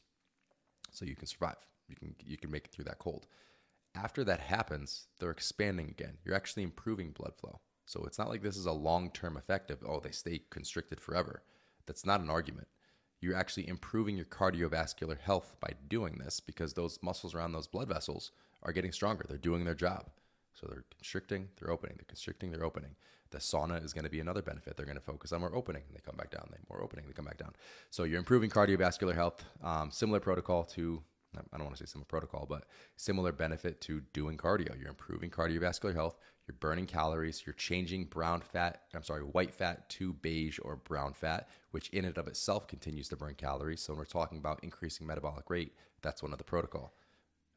so 0.90 1.04
you 1.04 1.14
can 1.14 1.26
survive. 1.26 1.56
You 1.88 1.96
can 1.96 2.14
you 2.24 2.36
can 2.36 2.50
make 2.50 2.64
it 2.64 2.72
through 2.72 2.86
that 2.86 2.98
cold. 2.98 3.26
After 3.94 4.24
that 4.24 4.40
happens, 4.40 5.06
they're 5.18 5.30
expanding 5.30 5.88
again. 5.88 6.18
You're 6.24 6.36
actually 6.36 6.62
improving 6.64 7.10
blood 7.10 7.34
flow. 7.36 7.60
So 7.86 8.04
it's 8.04 8.18
not 8.18 8.28
like 8.28 8.42
this 8.42 8.56
is 8.56 8.66
a 8.66 8.72
long-term 8.72 9.36
effect 9.36 9.70
of 9.70 9.84
oh 9.86 10.00
they 10.00 10.10
stay 10.10 10.42
constricted 10.50 11.00
forever. 11.00 11.42
That's 11.86 12.06
not 12.06 12.20
an 12.20 12.30
argument. 12.30 12.68
You're 13.20 13.36
actually 13.36 13.68
improving 13.68 14.16
your 14.16 14.26
cardiovascular 14.26 15.18
health 15.18 15.54
by 15.60 15.74
doing 15.88 16.18
this 16.18 16.40
because 16.40 16.72
those 16.72 16.98
muscles 17.02 17.34
around 17.34 17.52
those 17.52 17.66
blood 17.68 17.88
vessels 17.88 18.32
are 18.62 18.72
getting 18.72 18.92
stronger. 18.92 19.26
They're 19.28 19.38
doing 19.38 19.64
their 19.64 19.74
job. 19.74 20.10
So 20.54 20.66
they're 20.68 20.84
constricting, 20.90 21.48
they're 21.58 21.70
opening, 21.70 21.96
they're 21.96 22.06
constricting, 22.08 22.50
they're 22.50 22.64
opening. 22.64 22.96
The 23.30 23.38
sauna 23.38 23.82
is 23.84 23.92
going 23.92 24.04
to 24.04 24.10
be 24.10 24.20
another 24.20 24.42
benefit. 24.42 24.76
They're 24.76 24.86
going 24.86 24.98
to 24.98 25.02
focus 25.02 25.32
on 25.32 25.40
more 25.40 25.54
opening, 25.54 25.82
and 25.86 25.96
they 25.96 26.00
come 26.00 26.16
back 26.16 26.30
down. 26.30 26.48
They 26.50 26.58
more 26.68 26.82
opening, 26.82 27.06
they 27.06 27.12
come 27.12 27.24
back 27.24 27.38
down. 27.38 27.52
So 27.90 28.02
you're 28.04 28.18
improving 28.18 28.50
cardiovascular 28.50 29.14
health. 29.14 29.44
Um, 29.62 29.90
similar 29.90 30.20
protocol 30.20 30.64
to 30.64 31.02
I 31.36 31.56
don't 31.56 31.66
want 31.66 31.76
to 31.76 31.86
say 31.86 31.90
similar 31.90 32.06
protocol, 32.06 32.46
but 32.48 32.64
similar 32.96 33.32
benefit 33.32 33.80
to 33.82 34.02
doing 34.12 34.36
cardio. 34.36 34.78
You're 34.78 34.88
improving 34.88 35.30
cardiovascular 35.30 35.94
health. 35.94 36.18
You're 36.46 36.56
burning 36.58 36.86
calories. 36.86 37.44
You're 37.46 37.54
changing 37.54 38.06
brown 38.06 38.40
fat. 38.40 38.82
I'm 38.94 39.04
sorry, 39.04 39.22
white 39.22 39.54
fat 39.54 39.88
to 39.90 40.12
beige 40.14 40.58
or 40.62 40.76
brown 40.76 41.12
fat, 41.12 41.48
which 41.70 41.88
in 41.90 42.04
and 42.04 42.18
of 42.18 42.26
itself 42.26 42.66
continues 42.66 43.08
to 43.10 43.16
burn 43.16 43.34
calories. 43.34 43.80
So 43.80 43.92
when 43.92 43.98
we're 43.98 44.06
talking 44.06 44.38
about 44.38 44.64
increasing 44.64 45.06
metabolic 45.06 45.48
rate, 45.48 45.72
that's 46.02 46.22
one 46.22 46.32
of 46.32 46.38
the 46.38 46.44
protocol. 46.44 46.94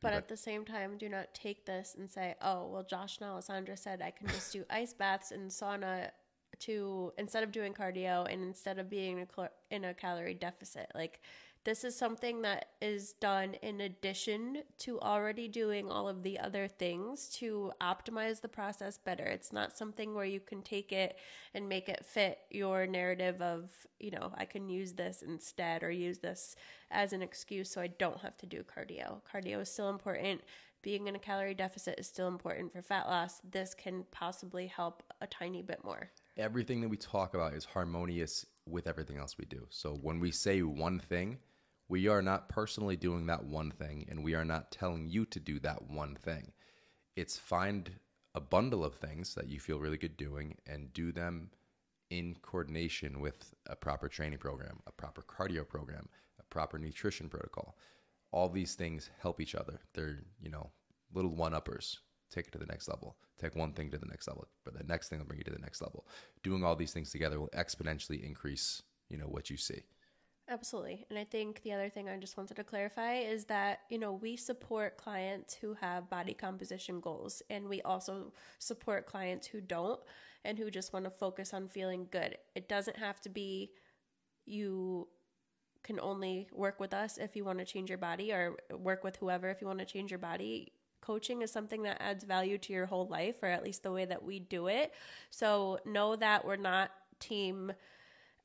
But 0.03 0.13
at 0.13 0.27
the 0.27 0.35
same 0.37 0.65
time, 0.65 0.97
do 0.97 1.07
not 1.07 1.33
take 1.33 1.65
this 1.65 1.95
and 1.97 2.11
say, 2.11 2.35
"Oh, 2.41 2.67
well, 2.67 2.83
Josh 2.83 3.19
and 3.19 3.29
Alessandra 3.29 3.77
said 3.77 4.01
I 4.01 4.11
can 4.11 4.27
just 4.27 4.51
do 4.51 4.65
ice 4.69 4.93
baths 4.93 5.31
and 5.31 5.49
sauna 5.49 6.11
to 6.59 7.13
instead 7.17 7.41
of 7.43 7.51
doing 7.51 7.73
cardio 7.73 8.31
and 8.31 8.43
instead 8.43 8.79
of 8.79 8.89
being 8.89 9.19
in 9.19 9.27
a, 9.37 9.49
in 9.71 9.85
a 9.85 9.93
calorie 9.93 10.33
deficit." 10.33 10.91
Like, 10.93 11.21
this 11.65 11.83
is 11.83 11.95
something 11.95 12.41
that 12.41 12.69
is 12.81 13.13
done 13.13 13.53
in 13.61 13.81
addition 13.81 14.63
to 14.79 14.99
already 14.99 15.47
doing 15.47 15.89
all 15.89 16.09
of 16.09 16.21
the 16.21 16.37
other 16.39 16.67
things 16.67 17.29
to 17.29 17.71
optimize 17.81 18.41
the 18.41 18.49
process 18.49 18.97
better. 18.97 19.23
It's 19.23 19.53
not 19.53 19.77
something 19.77 20.13
where 20.13 20.25
you 20.25 20.41
can 20.41 20.61
take 20.61 20.91
it 20.91 21.17
and 21.53 21.69
make 21.69 21.87
it 21.87 22.05
fit 22.05 22.39
your 22.49 22.85
narrative 22.85 23.41
of, 23.41 23.71
you 23.99 24.11
know, 24.11 24.33
I 24.37 24.45
can 24.45 24.67
use 24.67 24.93
this 24.93 25.21
instead 25.21 25.83
or 25.83 25.91
use 25.91 26.19
this 26.19 26.55
as 26.91 27.13
an 27.13 27.21
excuse 27.21 27.71
so 27.71 27.81
I 27.81 27.87
don't 27.87 28.19
have 28.19 28.37
to 28.37 28.45
do 28.45 28.63
cardio. 28.63 29.21
Cardio 29.33 29.61
is 29.61 29.71
still 29.71 29.89
important. 29.89 30.41
Being 30.81 31.07
in 31.07 31.15
a 31.15 31.19
calorie 31.19 31.53
deficit 31.53 31.97
is 31.97 32.07
still 32.07 32.27
important 32.27 32.73
for 32.73 32.81
fat 32.81 33.07
loss. 33.07 33.39
This 33.49 33.73
can 33.73 34.03
possibly 34.11 34.67
help 34.67 35.01
a 35.21 35.27
tiny 35.27 35.61
bit 35.61 35.81
more. 35.85 36.11
everything 36.35 36.81
that 36.81 36.89
we 36.89 36.97
talk 36.97 37.35
about 37.35 37.53
is 37.53 37.63
harmonious 37.63 38.45
with 38.65 38.87
everything 38.87 39.17
else 39.17 39.37
we 39.37 39.45
do. 39.45 39.65
So 39.69 39.93
when 40.01 40.19
we 40.19 40.31
say 40.31 40.61
one 40.61 40.99
thing, 40.99 41.37
we 41.87 42.07
are 42.07 42.21
not 42.21 42.49
personally 42.49 42.95
doing 42.95 43.25
that 43.27 43.43
one 43.43 43.71
thing 43.71 44.05
and 44.09 44.23
we 44.23 44.33
are 44.35 44.45
not 44.45 44.71
telling 44.71 45.07
you 45.09 45.25
to 45.25 45.39
do 45.39 45.59
that 45.59 45.89
one 45.89 46.15
thing. 46.15 46.51
It's 47.15 47.37
find 47.37 47.91
a 48.35 48.41
bundle 48.41 48.83
of 48.83 48.95
things 48.95 49.35
that 49.35 49.47
you 49.47 49.59
feel 49.59 49.79
really 49.79 49.97
good 49.97 50.17
doing 50.17 50.55
and 50.65 50.91
do 50.93 51.11
them 51.11 51.51
in 52.09 52.35
coordination 52.41 53.19
with 53.19 53.53
a 53.67 53.75
proper 53.75 54.07
training 54.07 54.39
program, 54.39 54.79
a 54.87 54.91
proper 54.91 55.21
cardio 55.21 55.67
program, 55.67 56.07
a 56.39 56.43
proper 56.43 56.77
nutrition 56.77 57.29
protocol. 57.29 57.77
All 58.31 58.49
these 58.49 58.75
things 58.75 59.09
help 59.21 59.39
each 59.39 59.55
other. 59.55 59.79
They're, 59.93 60.19
you 60.41 60.49
know, 60.49 60.71
little 61.13 61.35
one 61.35 61.53
uppers. 61.53 61.99
Take 62.31 62.47
it 62.47 62.51
to 62.53 62.59
the 62.59 62.65
next 62.65 62.87
level. 62.87 63.15
Take 63.39 63.55
one 63.55 63.73
thing 63.73 63.91
to 63.91 63.97
the 63.97 64.07
next 64.07 64.27
level, 64.27 64.47
but 64.63 64.75
the 64.75 64.83
next 64.83 65.09
thing 65.09 65.19
will 65.19 65.25
bring 65.25 65.39
you 65.39 65.43
to 65.43 65.51
the 65.51 65.59
next 65.59 65.81
level. 65.81 66.07
Doing 66.41 66.63
all 66.63 66.75
these 66.75 66.93
things 66.93 67.11
together 67.11 67.39
will 67.39 67.49
exponentially 67.49 68.23
increase, 68.23 68.81
you 69.09 69.17
know, 69.17 69.25
what 69.25 69.49
you 69.49 69.57
see. 69.57 69.83
Absolutely. 70.53 71.03
And 71.09 71.17
I 71.17 71.23
think 71.23 71.63
the 71.63 71.73
other 71.73 71.89
thing 71.89 72.07
I 72.07 72.17
just 72.17 72.37
wanted 72.37 72.57
to 72.57 72.63
clarify 72.63 73.15
is 73.15 73.45
that, 73.45 73.79
you 73.89 73.97
know, 73.97 74.13
we 74.13 74.35
support 74.35 74.97
clients 74.97 75.55
who 75.55 75.73
have 75.81 76.11
body 76.11 76.35
composition 76.35 76.99
goals 76.99 77.41
and 77.49 77.67
we 77.67 77.81
also 77.81 78.31
support 78.59 79.07
clients 79.07 79.47
who 79.47 79.61
don't 79.61 79.99
and 80.45 80.59
who 80.59 80.69
just 80.69 80.93
want 80.93 81.05
to 81.05 81.11
focus 81.11 81.55
on 81.55 81.69
feeling 81.69 82.07
good. 82.11 82.37
It 82.53 82.69
doesn't 82.69 82.97
have 82.97 83.19
to 83.21 83.29
be 83.29 83.71
you 84.45 85.07
can 85.83 85.99
only 85.99 86.47
work 86.53 86.79
with 86.79 86.93
us 86.93 87.17
if 87.17 87.35
you 87.35 87.43
want 87.43 87.57
to 87.59 87.65
change 87.65 87.89
your 87.89 87.97
body 87.97 88.31
or 88.31 88.55
work 88.77 89.03
with 89.03 89.15
whoever 89.17 89.49
if 89.49 89.59
you 89.59 89.67
want 89.67 89.79
to 89.79 89.85
change 89.85 90.11
your 90.11 90.19
body. 90.19 90.71
Coaching 91.01 91.41
is 91.41 91.51
something 91.51 91.81
that 91.83 91.97
adds 91.99 92.23
value 92.25 92.59
to 92.59 92.73
your 92.73 92.85
whole 92.85 93.07
life 93.07 93.37
or 93.41 93.49
at 93.49 93.63
least 93.63 93.81
the 93.81 93.91
way 93.91 94.05
that 94.05 94.23
we 94.23 94.39
do 94.39 94.67
it. 94.67 94.93
So 95.31 95.79
know 95.85 96.15
that 96.15 96.45
we're 96.45 96.57
not 96.57 96.91
team 97.19 97.73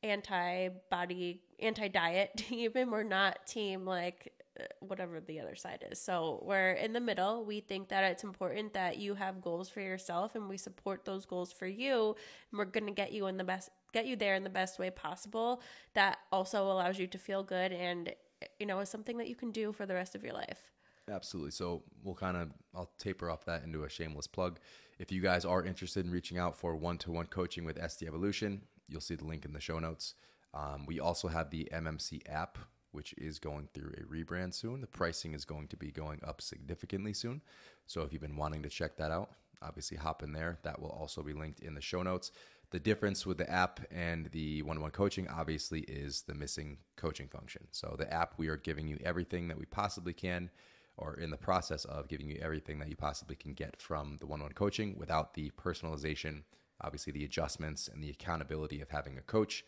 anti 0.02 0.68
body, 0.90 1.40
anti 1.60 1.88
diet 1.88 2.44
even. 2.50 2.90
We're 2.90 3.02
not 3.02 3.46
team 3.46 3.84
like 3.84 4.32
whatever 4.80 5.20
the 5.20 5.40
other 5.40 5.54
side 5.54 5.84
is. 5.90 6.00
So 6.00 6.42
we're 6.44 6.72
in 6.72 6.92
the 6.92 7.00
middle. 7.00 7.44
We 7.44 7.60
think 7.60 7.88
that 7.88 8.04
it's 8.04 8.24
important 8.24 8.74
that 8.74 8.98
you 8.98 9.14
have 9.14 9.40
goals 9.40 9.68
for 9.68 9.80
yourself 9.80 10.34
and 10.34 10.48
we 10.48 10.56
support 10.56 11.04
those 11.04 11.26
goals 11.26 11.52
for 11.52 11.66
you. 11.66 12.16
And 12.50 12.58
we're 12.58 12.64
going 12.64 12.86
to 12.86 12.92
get 12.92 13.12
you 13.12 13.26
in 13.26 13.36
the 13.36 13.44
best 13.44 13.70
get 13.92 14.06
you 14.06 14.16
there 14.16 14.34
in 14.34 14.44
the 14.44 14.50
best 14.50 14.78
way 14.78 14.90
possible 14.90 15.62
that 15.94 16.18
also 16.30 16.70
allows 16.70 16.98
you 16.98 17.06
to 17.06 17.16
feel 17.16 17.42
good 17.42 17.72
and 17.72 18.12
you 18.60 18.66
know 18.66 18.80
is 18.80 18.88
something 18.90 19.16
that 19.16 19.28
you 19.28 19.34
can 19.34 19.50
do 19.50 19.72
for 19.72 19.86
the 19.86 19.94
rest 19.94 20.14
of 20.14 20.22
your 20.22 20.34
life. 20.34 20.72
Absolutely. 21.10 21.52
So 21.52 21.82
we'll 22.02 22.14
kind 22.14 22.36
of 22.36 22.50
I'll 22.74 22.90
taper 22.98 23.30
off 23.30 23.44
that 23.46 23.64
into 23.64 23.84
a 23.84 23.88
shameless 23.88 24.26
plug. 24.26 24.58
If 24.98 25.10
you 25.10 25.22
guys 25.22 25.44
are 25.44 25.64
interested 25.64 26.04
in 26.04 26.10
reaching 26.10 26.38
out 26.38 26.56
for 26.56 26.74
one-to-one 26.74 27.26
coaching 27.26 27.64
with 27.64 27.78
SD 27.78 28.06
Evolution, 28.06 28.62
You'll 28.88 29.00
see 29.00 29.14
the 29.14 29.26
link 29.26 29.44
in 29.44 29.52
the 29.52 29.60
show 29.60 29.78
notes. 29.78 30.14
Um, 30.54 30.86
we 30.86 31.00
also 31.00 31.28
have 31.28 31.50
the 31.50 31.68
MMC 31.72 32.22
app, 32.28 32.58
which 32.92 33.12
is 33.18 33.38
going 33.38 33.68
through 33.74 33.92
a 33.98 34.12
rebrand 34.12 34.54
soon. 34.54 34.80
The 34.80 34.86
pricing 34.86 35.34
is 35.34 35.44
going 35.44 35.68
to 35.68 35.76
be 35.76 35.90
going 35.90 36.20
up 36.26 36.40
significantly 36.40 37.12
soon. 37.12 37.42
So 37.86 38.02
if 38.02 38.12
you've 38.12 38.22
been 38.22 38.36
wanting 38.36 38.62
to 38.62 38.68
check 38.68 38.96
that 38.96 39.10
out, 39.10 39.30
obviously 39.62 39.96
hop 39.96 40.22
in 40.22 40.32
there. 40.32 40.58
That 40.62 40.80
will 40.80 40.90
also 40.90 41.22
be 41.22 41.32
linked 41.32 41.60
in 41.60 41.74
the 41.74 41.80
show 41.80 42.02
notes. 42.02 42.32
The 42.70 42.78
difference 42.78 43.24
with 43.24 43.38
the 43.38 43.50
app 43.50 43.80
and 43.90 44.26
the 44.26 44.62
one 44.62 44.76
on 44.76 44.82
one 44.82 44.90
coaching, 44.90 45.26
obviously, 45.28 45.80
is 45.80 46.22
the 46.22 46.34
missing 46.34 46.78
coaching 46.96 47.26
function. 47.26 47.66
So, 47.70 47.96
the 47.98 48.12
app, 48.12 48.34
we 48.36 48.48
are 48.48 48.58
giving 48.58 48.86
you 48.86 48.98
everything 49.02 49.48
that 49.48 49.58
we 49.58 49.64
possibly 49.64 50.12
can, 50.12 50.50
or 50.98 51.14
in 51.14 51.30
the 51.30 51.38
process 51.38 51.86
of 51.86 52.08
giving 52.08 52.28
you 52.28 52.38
everything 52.42 52.78
that 52.80 52.88
you 52.88 52.96
possibly 52.96 53.36
can 53.36 53.54
get 53.54 53.80
from 53.80 54.18
the 54.20 54.26
one 54.26 54.40
on 54.40 54.44
one 54.44 54.52
coaching 54.52 54.98
without 54.98 55.32
the 55.32 55.50
personalization 55.52 56.42
obviously 56.80 57.12
the 57.12 57.24
adjustments 57.24 57.88
and 57.88 58.02
the 58.02 58.10
accountability 58.10 58.80
of 58.80 58.90
having 58.90 59.18
a 59.18 59.22
coach. 59.22 59.64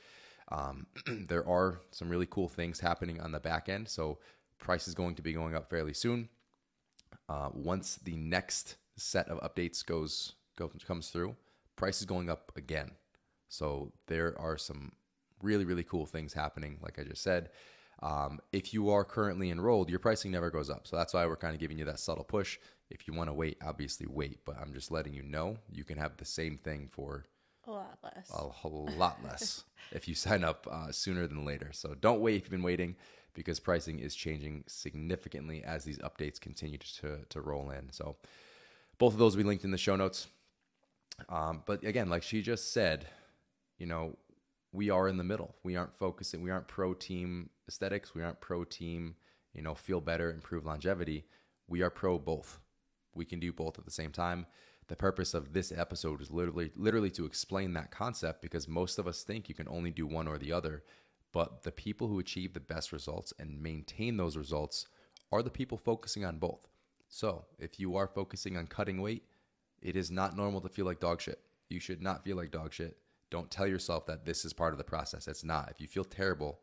Um, 0.51 0.87
there 1.07 1.47
are 1.47 1.81
some 1.91 2.09
really 2.09 2.27
cool 2.27 2.49
things 2.49 2.81
happening 2.81 3.21
on 3.21 3.33
the 3.33 3.41
back 3.41 3.69
end. 3.69 3.89
So 3.89 4.19
price 4.59 4.89
is 4.89 4.95
going 4.95 5.15
to 5.17 5.23
be 5.23 5.33
going 5.33 5.55
up 5.55 5.69
fairly 5.71 5.95
soon. 5.95 6.29
Uh, 7.29 7.49
once 7.53 7.97
the 7.97 8.17
next 8.17 8.77
set 8.97 9.29
of 9.29 9.41
updates 9.41 9.85
goes, 9.85 10.35
goes 10.57 10.73
comes 10.87 11.09
through, 11.09 11.37
price 11.77 12.01
is 12.01 12.07
going 12.07 12.29
up 12.29 12.53
again. 12.57 12.91
So 13.49 13.93
there 14.07 14.39
are 14.39 14.57
some 14.57 14.93
really 15.43 15.65
really 15.65 15.83
cool 15.83 16.07
things 16.07 16.33
happening. 16.33 16.79
Like 16.83 16.99
I 16.99 17.05
just 17.05 17.23
said, 17.23 17.51
um, 18.03 18.41
if 18.53 18.73
you 18.73 18.91
are 18.91 19.05
currently 19.05 19.51
enrolled, 19.51 19.91
your 19.91 19.99
pricing 19.99 20.31
never 20.31 20.51
goes 20.51 20.71
up. 20.71 20.87
So 20.87 20.97
that's 20.97 21.13
why 21.13 21.27
we're 21.27 21.37
kind 21.37 21.55
of 21.55 21.61
giving 21.61 21.79
you 21.79 21.85
that 21.85 22.01
subtle 22.01 22.25
push. 22.25 22.59
If 22.89 23.07
you 23.07 23.15
want 23.15 23.29
to 23.29 23.35
wait, 23.35 23.59
obviously 23.65 24.07
wait, 24.09 24.45
but 24.45 24.57
I'm 24.61 24.73
just 24.73 24.91
letting 24.91 25.15
you 25.15 25.23
know 25.23 25.59
you 25.71 25.85
can 25.85 25.99
have 25.99 26.17
the 26.17 26.25
same 26.25 26.57
thing 26.57 26.89
for 26.91 27.27
a 27.67 27.71
lot 27.71 27.99
less. 28.03 28.31
A 28.35 28.49
whole 28.49 28.89
lot 28.97 29.19
less 29.23 29.65
if 29.93 30.09
you 30.09 30.15
sign 30.15 30.45
up 30.45 30.67
uh, 30.71 30.91
sooner 30.91 31.27
than 31.27 31.45
later. 31.45 31.71
So 31.73 31.95
don't 31.95 32.21
wait 32.21 32.37
if 32.37 32.43
you've 32.43 32.51
been 32.51 32.63
waiting 32.63 32.97
because 33.35 33.61
pricing 33.61 34.01
is 34.01 34.15
changing 34.15 34.65
significantly 34.67 35.63
as 35.63 35.85
these 35.85 35.99
updates 35.99 36.41
continue 36.41 36.79
to, 36.79 37.21
to 37.29 37.41
roll 37.41 37.71
in. 37.71 37.93
So 37.93 38.17
both 38.99 39.13
of 39.13 39.19
those 39.19 39.37
will 39.37 39.45
be 39.45 39.49
linked 39.49 39.65
in 39.65 39.71
the 39.71 39.79
show 39.79 39.97
notes. 39.97 40.27
Um, 41.29 41.63
but 41.67 41.85
again, 41.85 42.09
like 42.09 42.23
she 42.23 42.43
just 42.43 42.73
said, 42.73 43.07
you 43.79 43.87
know, 43.87 44.17
we 44.73 44.91
are 44.91 45.09
in 45.09 45.17
the 45.17 45.25
middle. 45.25 45.55
We 45.63 45.77
aren't 45.77 45.95
focusing, 45.95 46.43
we 46.43 46.51
aren't 46.51 46.69
pro 46.69 46.95
team 46.95 47.51
aesthetics, 47.71 48.15
we 48.15 48.23
aren't 48.23 48.41
pro 48.41 48.65
team, 48.65 49.15
you 49.55 49.63
know, 49.63 49.75
feel 49.75 50.01
better, 50.01 50.31
improve 50.31 50.67
longevity. 50.67 51.25
We 51.69 51.83
are 51.83 51.91
pro 51.91 52.19
both 52.19 52.61
we 53.15 53.25
can 53.25 53.41
do 53.41 53.53
both 53.53 53.79
at 53.79 53.85
the 53.85 53.91
same 53.91 54.13
time. 54.13 54.47
The 54.89 54.97
purpose 54.97 55.35
of 55.35 55.53
this 55.53 55.73
episode 55.73 56.21
is 56.21 56.31
literally 56.31 56.73
literally 56.77 57.11
to 57.13 57.25
explain 57.25 57.75
that 57.75 57.91
concept 57.91 58.43
because 58.43 58.67
most 58.67 58.99
of 58.99 59.07
us 59.07 59.23
think 59.23 59.49
you 59.49 59.55
can 59.55 59.69
only 59.69 59.91
do 59.91 60.07
one 60.07 60.27
or 60.27 60.39
the 60.39 60.53
other, 60.53 60.83
but 61.33 61.63
the 61.63 61.73
people 61.73 62.09
who 62.09 62.19
achieve 62.19 62.55
the 62.55 62.61
best 62.61 62.93
results 62.93 63.33
and 63.39 63.63
maintain 63.63 64.17
those 64.17 64.37
results 64.37 64.87
are 65.31 65.43
the 65.43 65.51
people 65.51 65.79
focusing 65.79 66.25
on 66.25 66.39
both. 66.39 66.67
So, 67.09 67.45
if 67.59 67.79
you 67.79 67.97
are 67.97 68.09
focusing 68.09 68.57
on 68.57 68.67
cutting 68.67 69.01
weight, 69.01 69.25
it 69.81 69.97
is 69.97 70.11
not 70.11 70.37
normal 70.37 70.61
to 70.61 70.69
feel 70.69 70.87
like 70.87 71.01
dog 71.01 71.21
shit. 71.21 71.41
You 71.69 71.81
should 71.81 72.03
not 72.03 72.25
feel 72.25 72.37
like 72.37 72.51
dog 72.51 72.73
shit. 72.73 72.97
Don't 73.31 73.51
tell 73.51 73.67
yourself 73.67 74.07
that 74.07 74.25
this 74.25 74.45
is 74.45 74.53
part 74.53 74.73
of 74.73 74.79
the 74.79 74.85
process. 74.85 75.29
It's 75.29 75.45
not. 75.45 75.71
If 75.71 75.81
you 75.81 75.87
feel 75.87 76.05
terrible, 76.05 76.61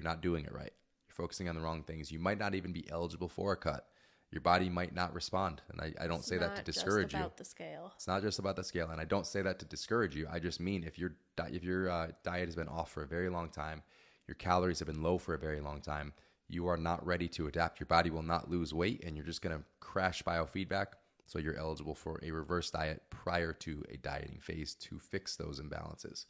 you're 0.00 0.10
not 0.10 0.22
doing 0.22 0.44
it 0.44 0.52
right. 0.52 0.72
You're 1.08 1.14
focusing 1.14 1.48
on 1.48 1.54
the 1.54 1.60
wrong 1.60 1.82
things. 1.82 2.10
You 2.10 2.18
might 2.18 2.38
not 2.38 2.54
even 2.54 2.72
be 2.72 2.88
eligible 2.90 3.28
for 3.28 3.52
a 3.52 3.56
cut 3.56 3.86
your 4.30 4.40
body 4.40 4.68
might 4.68 4.94
not 4.94 5.12
respond. 5.12 5.60
And 5.70 5.80
I, 5.80 6.04
I 6.04 6.06
don't 6.06 6.18
it's 6.18 6.28
say 6.28 6.38
that 6.38 6.56
to 6.56 6.62
discourage 6.62 7.14
you. 7.14 7.30
the 7.36 7.44
scale. 7.44 7.92
It's 7.96 8.06
not 8.06 8.22
just 8.22 8.38
about 8.38 8.56
the 8.56 8.64
scale. 8.64 8.90
And 8.90 9.00
I 9.00 9.04
don't 9.04 9.26
say 9.26 9.42
that 9.42 9.58
to 9.58 9.64
discourage 9.64 10.14
you. 10.14 10.28
I 10.30 10.38
just 10.38 10.60
mean 10.60 10.84
if 10.84 10.98
your, 10.98 11.14
if 11.48 11.64
your 11.64 11.90
uh, 11.90 12.08
diet 12.22 12.46
has 12.46 12.54
been 12.54 12.68
off 12.68 12.92
for 12.92 13.02
a 13.02 13.08
very 13.08 13.28
long 13.28 13.48
time, 13.48 13.82
your 14.28 14.36
calories 14.36 14.78
have 14.78 14.86
been 14.86 15.02
low 15.02 15.18
for 15.18 15.34
a 15.34 15.38
very 15.38 15.60
long 15.60 15.80
time, 15.80 16.12
you 16.48 16.68
are 16.68 16.76
not 16.76 17.04
ready 17.04 17.28
to 17.28 17.48
adapt. 17.48 17.80
Your 17.80 17.88
body 17.88 18.10
will 18.10 18.22
not 18.22 18.50
lose 18.50 18.72
weight 18.72 19.02
and 19.04 19.16
you're 19.16 19.26
just 19.26 19.42
going 19.42 19.56
to 19.56 19.64
crash 19.80 20.22
biofeedback. 20.22 20.86
So 21.26 21.38
you're 21.38 21.56
eligible 21.56 21.94
for 21.94 22.20
a 22.22 22.30
reverse 22.30 22.70
diet 22.70 23.02
prior 23.10 23.52
to 23.52 23.84
a 23.88 23.96
dieting 23.96 24.38
phase 24.40 24.74
to 24.76 24.98
fix 24.98 25.36
those 25.36 25.60
imbalances. 25.60 26.26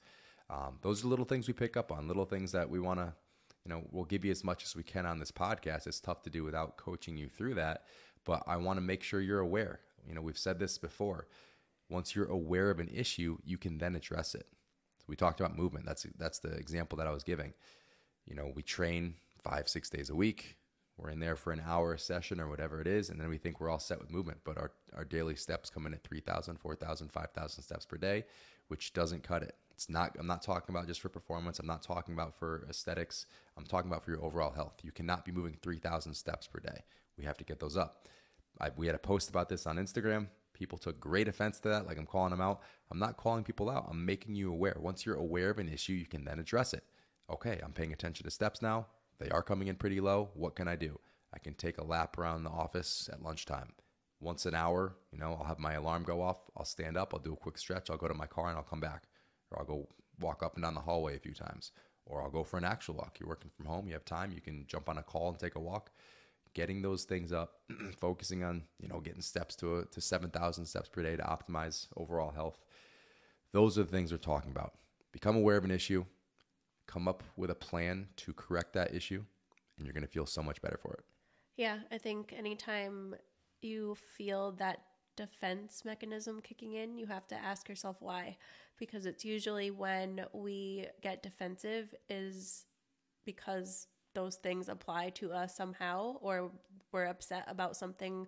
Um, 0.49 0.79
those 0.83 1.05
are 1.05 1.09
little 1.09 1.25
things 1.25 1.47
we 1.47 1.55
pick 1.55 1.77
up 1.77 1.93
on, 1.93 2.09
little 2.09 2.25
things 2.25 2.53
that 2.53 2.69
we 2.69 2.81
want 2.81 3.01
to 3.01 3.13
you 3.64 3.70
know, 3.70 3.83
we'll 3.90 4.05
give 4.05 4.25
you 4.25 4.31
as 4.31 4.44
much 4.44 4.64
as 4.64 4.75
we 4.75 4.83
can 4.83 5.07
on 5.07 5.18
this 5.18 5.31
podcast. 5.31 5.87
It's 5.87 6.01
tough 6.01 6.23
to 6.23 6.31
do 6.31 6.44
without 6.44 6.77
coaching 6.77 7.16
you 7.16 7.29
through 7.29 7.55
that, 7.55 7.85
but 8.25 8.42
I 8.46 8.57
want 8.57 8.79
to 8.79 8.83
make 8.83 9.03
sure 9.03 9.20
you're 9.20 9.40
aware. 9.40 9.81
You 10.07 10.14
know, 10.14 10.23
we've 10.23 10.38
said 10.38 10.59
this 10.59 10.79
before. 10.79 11.27
Once 11.88 12.14
you're 12.14 12.31
aware 12.31 12.70
of 12.70 12.79
an 12.79 12.88
issue, 12.88 13.38
you 13.44 13.59
can 13.59 13.79
then 13.79 13.96
address 13.96 14.35
it. 14.35 14.46
So 14.99 15.05
we 15.09 15.16
talked 15.16 15.40
about 15.40 15.57
movement. 15.57 15.87
That's 15.87 16.07
that's 16.16 16.38
the 16.38 16.53
example 16.53 16.96
that 16.99 17.07
I 17.07 17.12
was 17.12 17.25
giving. 17.25 17.53
You 18.27 18.35
know, 18.35 18.53
we 18.55 18.62
train 18.62 19.14
5 19.42 19.68
6 19.68 19.90
days 19.90 20.11
a 20.11 20.14
week. 20.14 20.57
We're 20.96 21.11
in 21.11 21.20
there 21.20 21.37
for 21.37 21.53
an 21.53 21.62
hour 21.66 21.94
a 21.94 21.99
session 21.99 22.40
or 22.40 22.49
whatever 22.49 22.81
it 22.81 22.87
is, 22.87 23.09
and 23.09 23.18
then 23.20 23.29
we 23.29 23.38
think 23.38 23.59
we're 23.59 23.70
all 23.70 23.79
set 23.79 23.99
with 23.99 24.11
movement, 24.11 24.40
but 24.44 24.59
our 24.59 24.70
our 24.94 25.05
daily 25.05 25.35
steps 25.35 25.70
come 25.70 25.87
in 25.87 25.94
at 25.94 26.03
3,000, 26.05 26.57
4,000, 26.59 27.11
5,000 27.11 27.62
steps 27.62 27.87
per 27.87 27.96
day, 27.96 28.25
which 28.68 28.92
doesn't 28.92 29.23
cut 29.23 29.42
it. 29.42 29.57
It's 29.81 29.88
not, 29.88 30.14
I'm 30.21 30.27
not 30.27 30.43
talking 30.43 30.75
about 30.75 30.87
just 30.87 31.01
for 31.01 31.09
performance. 31.09 31.59
I'm 31.59 31.66
not 31.66 31.81
talking 31.81 32.12
about 32.12 32.35
for 32.35 32.66
aesthetics. 32.69 33.25
I'm 33.57 33.64
talking 33.64 33.90
about 33.90 34.05
for 34.05 34.11
your 34.11 34.23
overall 34.23 34.53
health. 34.53 34.75
You 34.83 34.93
cannot 34.93 35.25
be 35.25 35.33
moving 35.33 35.57
3,000 35.62 36.12
steps 36.12 36.47
per 36.47 36.61
day. 36.61 36.85
We 37.16 37.25
have 37.25 37.38
to 37.38 37.45
get 37.45 37.61
those 37.61 37.79
up. 37.79 38.07
I, 38.61 38.69
we 38.77 38.85
had 38.85 38.95
a 38.95 38.99
post 38.99 39.31
about 39.31 39.49
this 39.49 39.66
on 39.66 39.79
Instagram. 39.79 40.27
People 40.53 40.77
took 40.77 41.01
great 41.01 41.29
offense 41.29 41.61
to 41.61 41.71
that. 41.71 41.87
Like 41.87 41.97
I'm 41.97 42.05
calling 42.05 42.31
them 42.31 42.43
out. 42.43 42.61
I'm 42.90 42.99
not 42.99 43.16
calling 43.16 43.43
people 43.43 43.71
out. 43.71 43.87
I'm 43.88 44.05
making 44.05 44.35
you 44.35 44.53
aware. 44.53 44.77
Once 44.79 45.07
you're 45.07 45.14
aware 45.14 45.49
of 45.49 45.59
an 45.59 45.71
issue, 45.71 45.95
you 45.95 46.05
can 46.05 46.27
then 46.27 46.38
address 46.38 46.75
it. 46.75 46.85
Okay, 47.31 47.59
I'm 47.64 47.73
paying 47.73 47.95
attention 47.95 48.25
to 48.25 48.31
steps 48.31 48.61
now. 48.61 48.87
They 49.19 49.31
are 49.31 49.43
coming 49.43 49.69
in 49.69 49.77
pretty 49.77 50.03
low. 50.03 50.29
What 50.35 50.57
can 50.57 50.69
I 50.69 50.77
do? 50.77 51.01
I 51.33 51.38
can 51.38 51.55
take 51.55 51.79
a 51.79 51.85
lap 51.85 52.19
around 52.19 52.45
the 52.45 52.51
office 52.51 53.09
at 53.11 53.23
lunchtime. 53.23 53.73
Once 54.21 54.45
an 54.45 54.55
hour, 54.55 54.97
you 55.11 55.19
know, 55.19 55.38
I'll 55.40 55.47
have 55.47 55.59
my 55.59 55.73
alarm 55.73 56.03
go 56.03 56.21
off. 56.21 56.37
I'll 56.55 56.66
stand 56.66 56.99
up. 56.99 57.14
I'll 57.14 57.21
do 57.21 57.33
a 57.33 57.37
quick 57.37 57.57
stretch. 57.57 57.88
I'll 57.88 57.97
go 57.97 58.09
to 58.09 58.12
my 58.12 58.27
car 58.27 58.51
and 58.51 58.59
I'll 58.59 58.62
come 58.62 58.81
back 58.81 59.05
or 59.51 59.61
I'll 59.61 59.67
go 59.67 59.89
walk 60.21 60.43
up 60.43 60.55
and 60.55 60.63
down 60.63 60.75
the 60.75 60.81
hallway 60.81 61.17
a 61.17 61.21
few 61.21 61.35
times, 61.35 61.73
or 62.07 62.23
I'll 62.23 62.31
go 62.31 62.45
for 62.45 62.59
an 62.59 62.65
actual 62.65 62.95
walk. 62.97 63.19
You're 63.19 63.29
working 63.29 63.51
from 63.57 63.67
home, 63.67 63.87
you 63.87 63.95
have 63.95 64.05
time, 64.05 64.33
you 64.33 64.41
can 64.41 64.65
jump 64.67 64.89
on 64.89 64.99
a 64.99 65.03
call 65.03 65.29
and 65.29 65.39
take 65.39 65.55
a 65.55 65.61
walk. 65.61 65.91
Getting 66.53 66.83
those 66.83 67.05
things 67.05 67.33
up, 67.33 67.61
focusing 68.01 68.43
on 68.43 68.65
you 68.81 68.89
know 68.89 69.01
getting 69.01 69.23
steps 69.23 69.55
to 69.57 69.79
a, 69.79 69.85
to 69.87 70.01
seven 70.01 70.31
thousand 70.31 70.67
steps 70.67 70.89
per 70.89 71.03
day 71.03 71.17
to 71.17 71.23
optimize 71.23 71.87
overall 71.97 72.33
health. 72.33 72.59
Those 73.53 73.79
are 73.79 73.85
the 73.85 73.91
things 73.91 74.13
we're 74.13 74.19
talking 74.19 74.51
about. 74.51 74.75
Become 75.13 75.37
aware 75.37 75.57
of 75.57 75.65
an 75.65 75.71
issue, 75.71 76.05
come 76.87 77.07
up 77.09 77.23
with 77.37 77.51
a 77.51 77.55
plan 77.55 78.09
to 78.17 78.33
correct 78.33 78.73
that 78.75 78.95
issue, 78.95 79.25
and 79.77 79.87
you're 79.87 79.93
going 79.93 80.03
to 80.07 80.11
feel 80.11 80.27
so 80.27 80.43
much 80.43 80.61
better 80.61 80.77
for 80.77 80.95
it. 80.95 81.05
Yeah, 81.57 81.79
I 81.93 81.99
think 81.99 82.35
anytime 82.37 83.15
you 83.61 83.97
feel 84.17 84.53
that 84.53 84.81
defense 85.17 85.85
mechanism 85.85 86.41
kicking 86.41 86.75
in, 86.75 86.97
you 86.97 87.07
have 87.07 87.27
to 87.29 87.35
ask 87.37 87.69
yourself 87.69 87.97
why. 88.01 88.37
Because 88.81 89.07
it's 89.07 89.25
usually 89.25 89.71
when 89.71 90.25
we 90.33 90.87
get 91.01 91.23
defensive 91.23 91.95
is 92.09 92.64
because 93.25 93.87
those 94.14 94.37
things 94.37 94.69
apply 94.69 95.11
to 95.11 95.33
us 95.33 95.55
somehow 95.55 96.16
or 96.21 96.51
we're 96.90 97.05
upset 97.05 97.45
about 97.47 97.77
something 97.77 98.27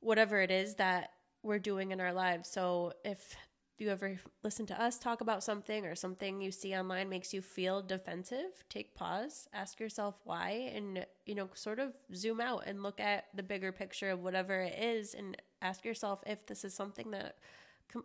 whatever 0.00 0.40
it 0.40 0.50
is 0.50 0.74
that 0.76 1.10
we're 1.44 1.60
doing 1.60 1.92
in 1.92 2.00
our 2.00 2.12
lives. 2.12 2.48
So 2.48 2.92
if 3.04 3.36
you 3.78 3.90
ever 3.90 4.18
listen 4.44 4.66
to 4.66 4.80
us 4.80 4.98
talk 4.98 5.20
about 5.20 5.42
something 5.42 5.86
or 5.86 5.94
something 5.94 6.40
you 6.40 6.52
see 6.52 6.74
online 6.74 7.08
makes 7.08 7.32
you 7.34 7.42
feel 7.42 7.82
defensive, 7.82 8.64
take 8.68 8.94
pause, 8.94 9.48
ask 9.52 9.80
yourself 9.80 10.16
why 10.24 10.70
and 10.74 11.04
you 11.26 11.34
know 11.34 11.48
sort 11.54 11.78
of 11.78 11.92
zoom 12.14 12.40
out 12.40 12.64
and 12.66 12.82
look 12.82 13.00
at 13.00 13.26
the 13.34 13.42
bigger 13.42 13.72
picture 13.72 14.10
of 14.10 14.22
whatever 14.22 14.60
it 14.60 14.78
is 14.78 15.14
and 15.14 15.36
ask 15.60 15.84
yourself 15.84 16.22
if 16.26 16.46
this 16.46 16.64
is 16.64 16.74
something 16.74 17.10
that 17.10 17.36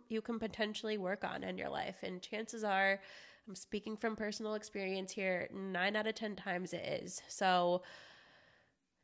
you 0.08 0.20
can 0.20 0.38
potentially 0.38 0.98
work 0.98 1.24
on 1.24 1.44
in 1.44 1.58
your 1.58 1.68
life 1.68 1.96
and 2.02 2.22
chances 2.22 2.64
are 2.64 3.00
I'm 3.48 3.54
speaking 3.54 3.96
from 3.96 4.14
personal 4.14 4.54
experience 4.54 5.10
here, 5.10 5.48
9 5.54 5.96
out 5.96 6.06
of 6.06 6.14
10 6.14 6.36
times 6.36 6.74
it 6.74 6.84
is. 7.02 7.22
So 7.28 7.82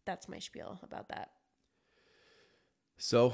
that's 0.04 0.28
my 0.28 0.38
spiel 0.38 0.78
about 0.82 1.08
that. 1.08 1.30
So, 2.98 3.32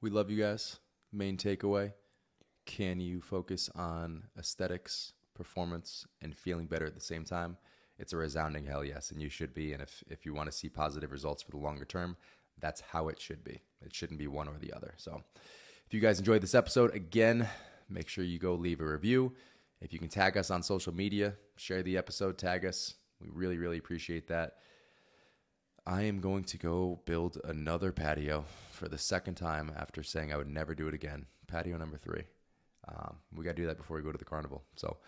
we 0.00 0.10
love 0.10 0.28
you 0.28 0.42
guys. 0.42 0.78
Main 1.12 1.36
takeaway 1.36 1.92
can 2.68 3.00
you 3.00 3.22
focus 3.22 3.70
on 3.74 4.24
aesthetics, 4.38 5.14
performance, 5.34 6.06
and 6.20 6.36
feeling 6.36 6.66
better 6.66 6.84
at 6.84 6.94
the 6.94 7.00
same 7.00 7.24
time? 7.24 7.56
It's 7.98 8.12
a 8.12 8.18
resounding 8.18 8.66
hell 8.66 8.84
yes, 8.84 9.10
and 9.10 9.22
you 9.22 9.30
should 9.30 9.54
be. 9.54 9.72
And 9.72 9.82
if, 9.82 10.04
if 10.08 10.26
you 10.26 10.34
want 10.34 10.50
to 10.50 10.56
see 10.56 10.68
positive 10.68 11.10
results 11.10 11.42
for 11.42 11.50
the 11.50 11.56
longer 11.56 11.86
term, 11.86 12.16
that's 12.60 12.82
how 12.82 13.08
it 13.08 13.20
should 13.20 13.42
be. 13.42 13.62
It 13.80 13.94
shouldn't 13.94 14.18
be 14.18 14.26
one 14.26 14.48
or 14.48 14.58
the 14.58 14.74
other. 14.74 14.92
So, 14.98 15.22
if 15.88 15.94
you 15.94 16.00
guys 16.00 16.18
enjoyed 16.18 16.42
this 16.42 16.54
episode, 16.54 16.94
again, 16.94 17.48
make 17.88 18.10
sure 18.10 18.22
you 18.22 18.38
go 18.38 18.52
leave 18.52 18.82
a 18.82 18.84
review. 18.84 19.32
If 19.80 19.90
you 19.90 19.98
can 19.98 20.10
tag 20.10 20.36
us 20.36 20.50
on 20.50 20.62
social 20.62 20.94
media, 20.94 21.32
share 21.56 21.82
the 21.82 21.96
episode, 21.96 22.36
tag 22.36 22.66
us. 22.66 22.96
We 23.22 23.30
really, 23.32 23.56
really 23.56 23.78
appreciate 23.78 24.28
that. 24.28 24.56
I 25.86 26.02
am 26.02 26.20
going 26.20 26.44
to 26.44 26.58
go 26.58 27.00
build 27.06 27.38
another 27.42 27.90
patio 27.90 28.44
for 28.70 28.86
the 28.86 28.98
second 28.98 29.36
time 29.36 29.72
after 29.78 30.02
saying 30.02 30.30
I 30.30 30.36
would 30.36 30.50
never 30.50 30.74
do 30.74 30.88
it 30.88 30.94
again. 30.94 31.24
Patio 31.46 31.78
number 31.78 31.96
three. 31.96 32.24
Um, 32.86 33.16
we 33.34 33.42
got 33.42 33.56
to 33.56 33.62
do 33.62 33.66
that 33.66 33.78
before 33.78 33.96
we 33.96 34.02
go 34.02 34.12
to 34.12 34.18
the 34.18 34.26
carnival. 34.26 34.64
So 34.76 34.98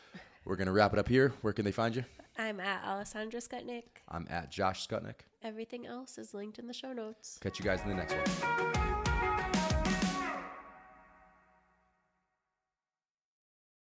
we're 0.47 0.57
going 0.57 0.65
to 0.65 0.73
wrap 0.73 0.95
it 0.95 0.99
up 0.99 1.09
here. 1.09 1.35
Where 1.43 1.53
can 1.53 1.67
they 1.67 1.73
find 1.73 1.95
you? 1.95 2.07
I'm 2.39 2.59
at 2.59 2.83
Alessandra 2.87 3.41
Skutnik. 3.41 4.01
I'm 4.09 4.27
at 4.31 4.51
Josh 4.51 4.89
Skutnik. 4.89 5.27
Everything 5.43 5.87
else 5.87 6.17
is 6.17 6.33
linked 6.33 6.59
in 6.59 6.67
the 6.67 6.73
show 6.73 6.95
notes. 6.95 7.39
Catch 7.43 7.59
you 7.59 7.67
guys 7.67 7.83
in 7.83 7.91
the 7.91 7.97
next 7.97 8.15
one. 8.15 9.60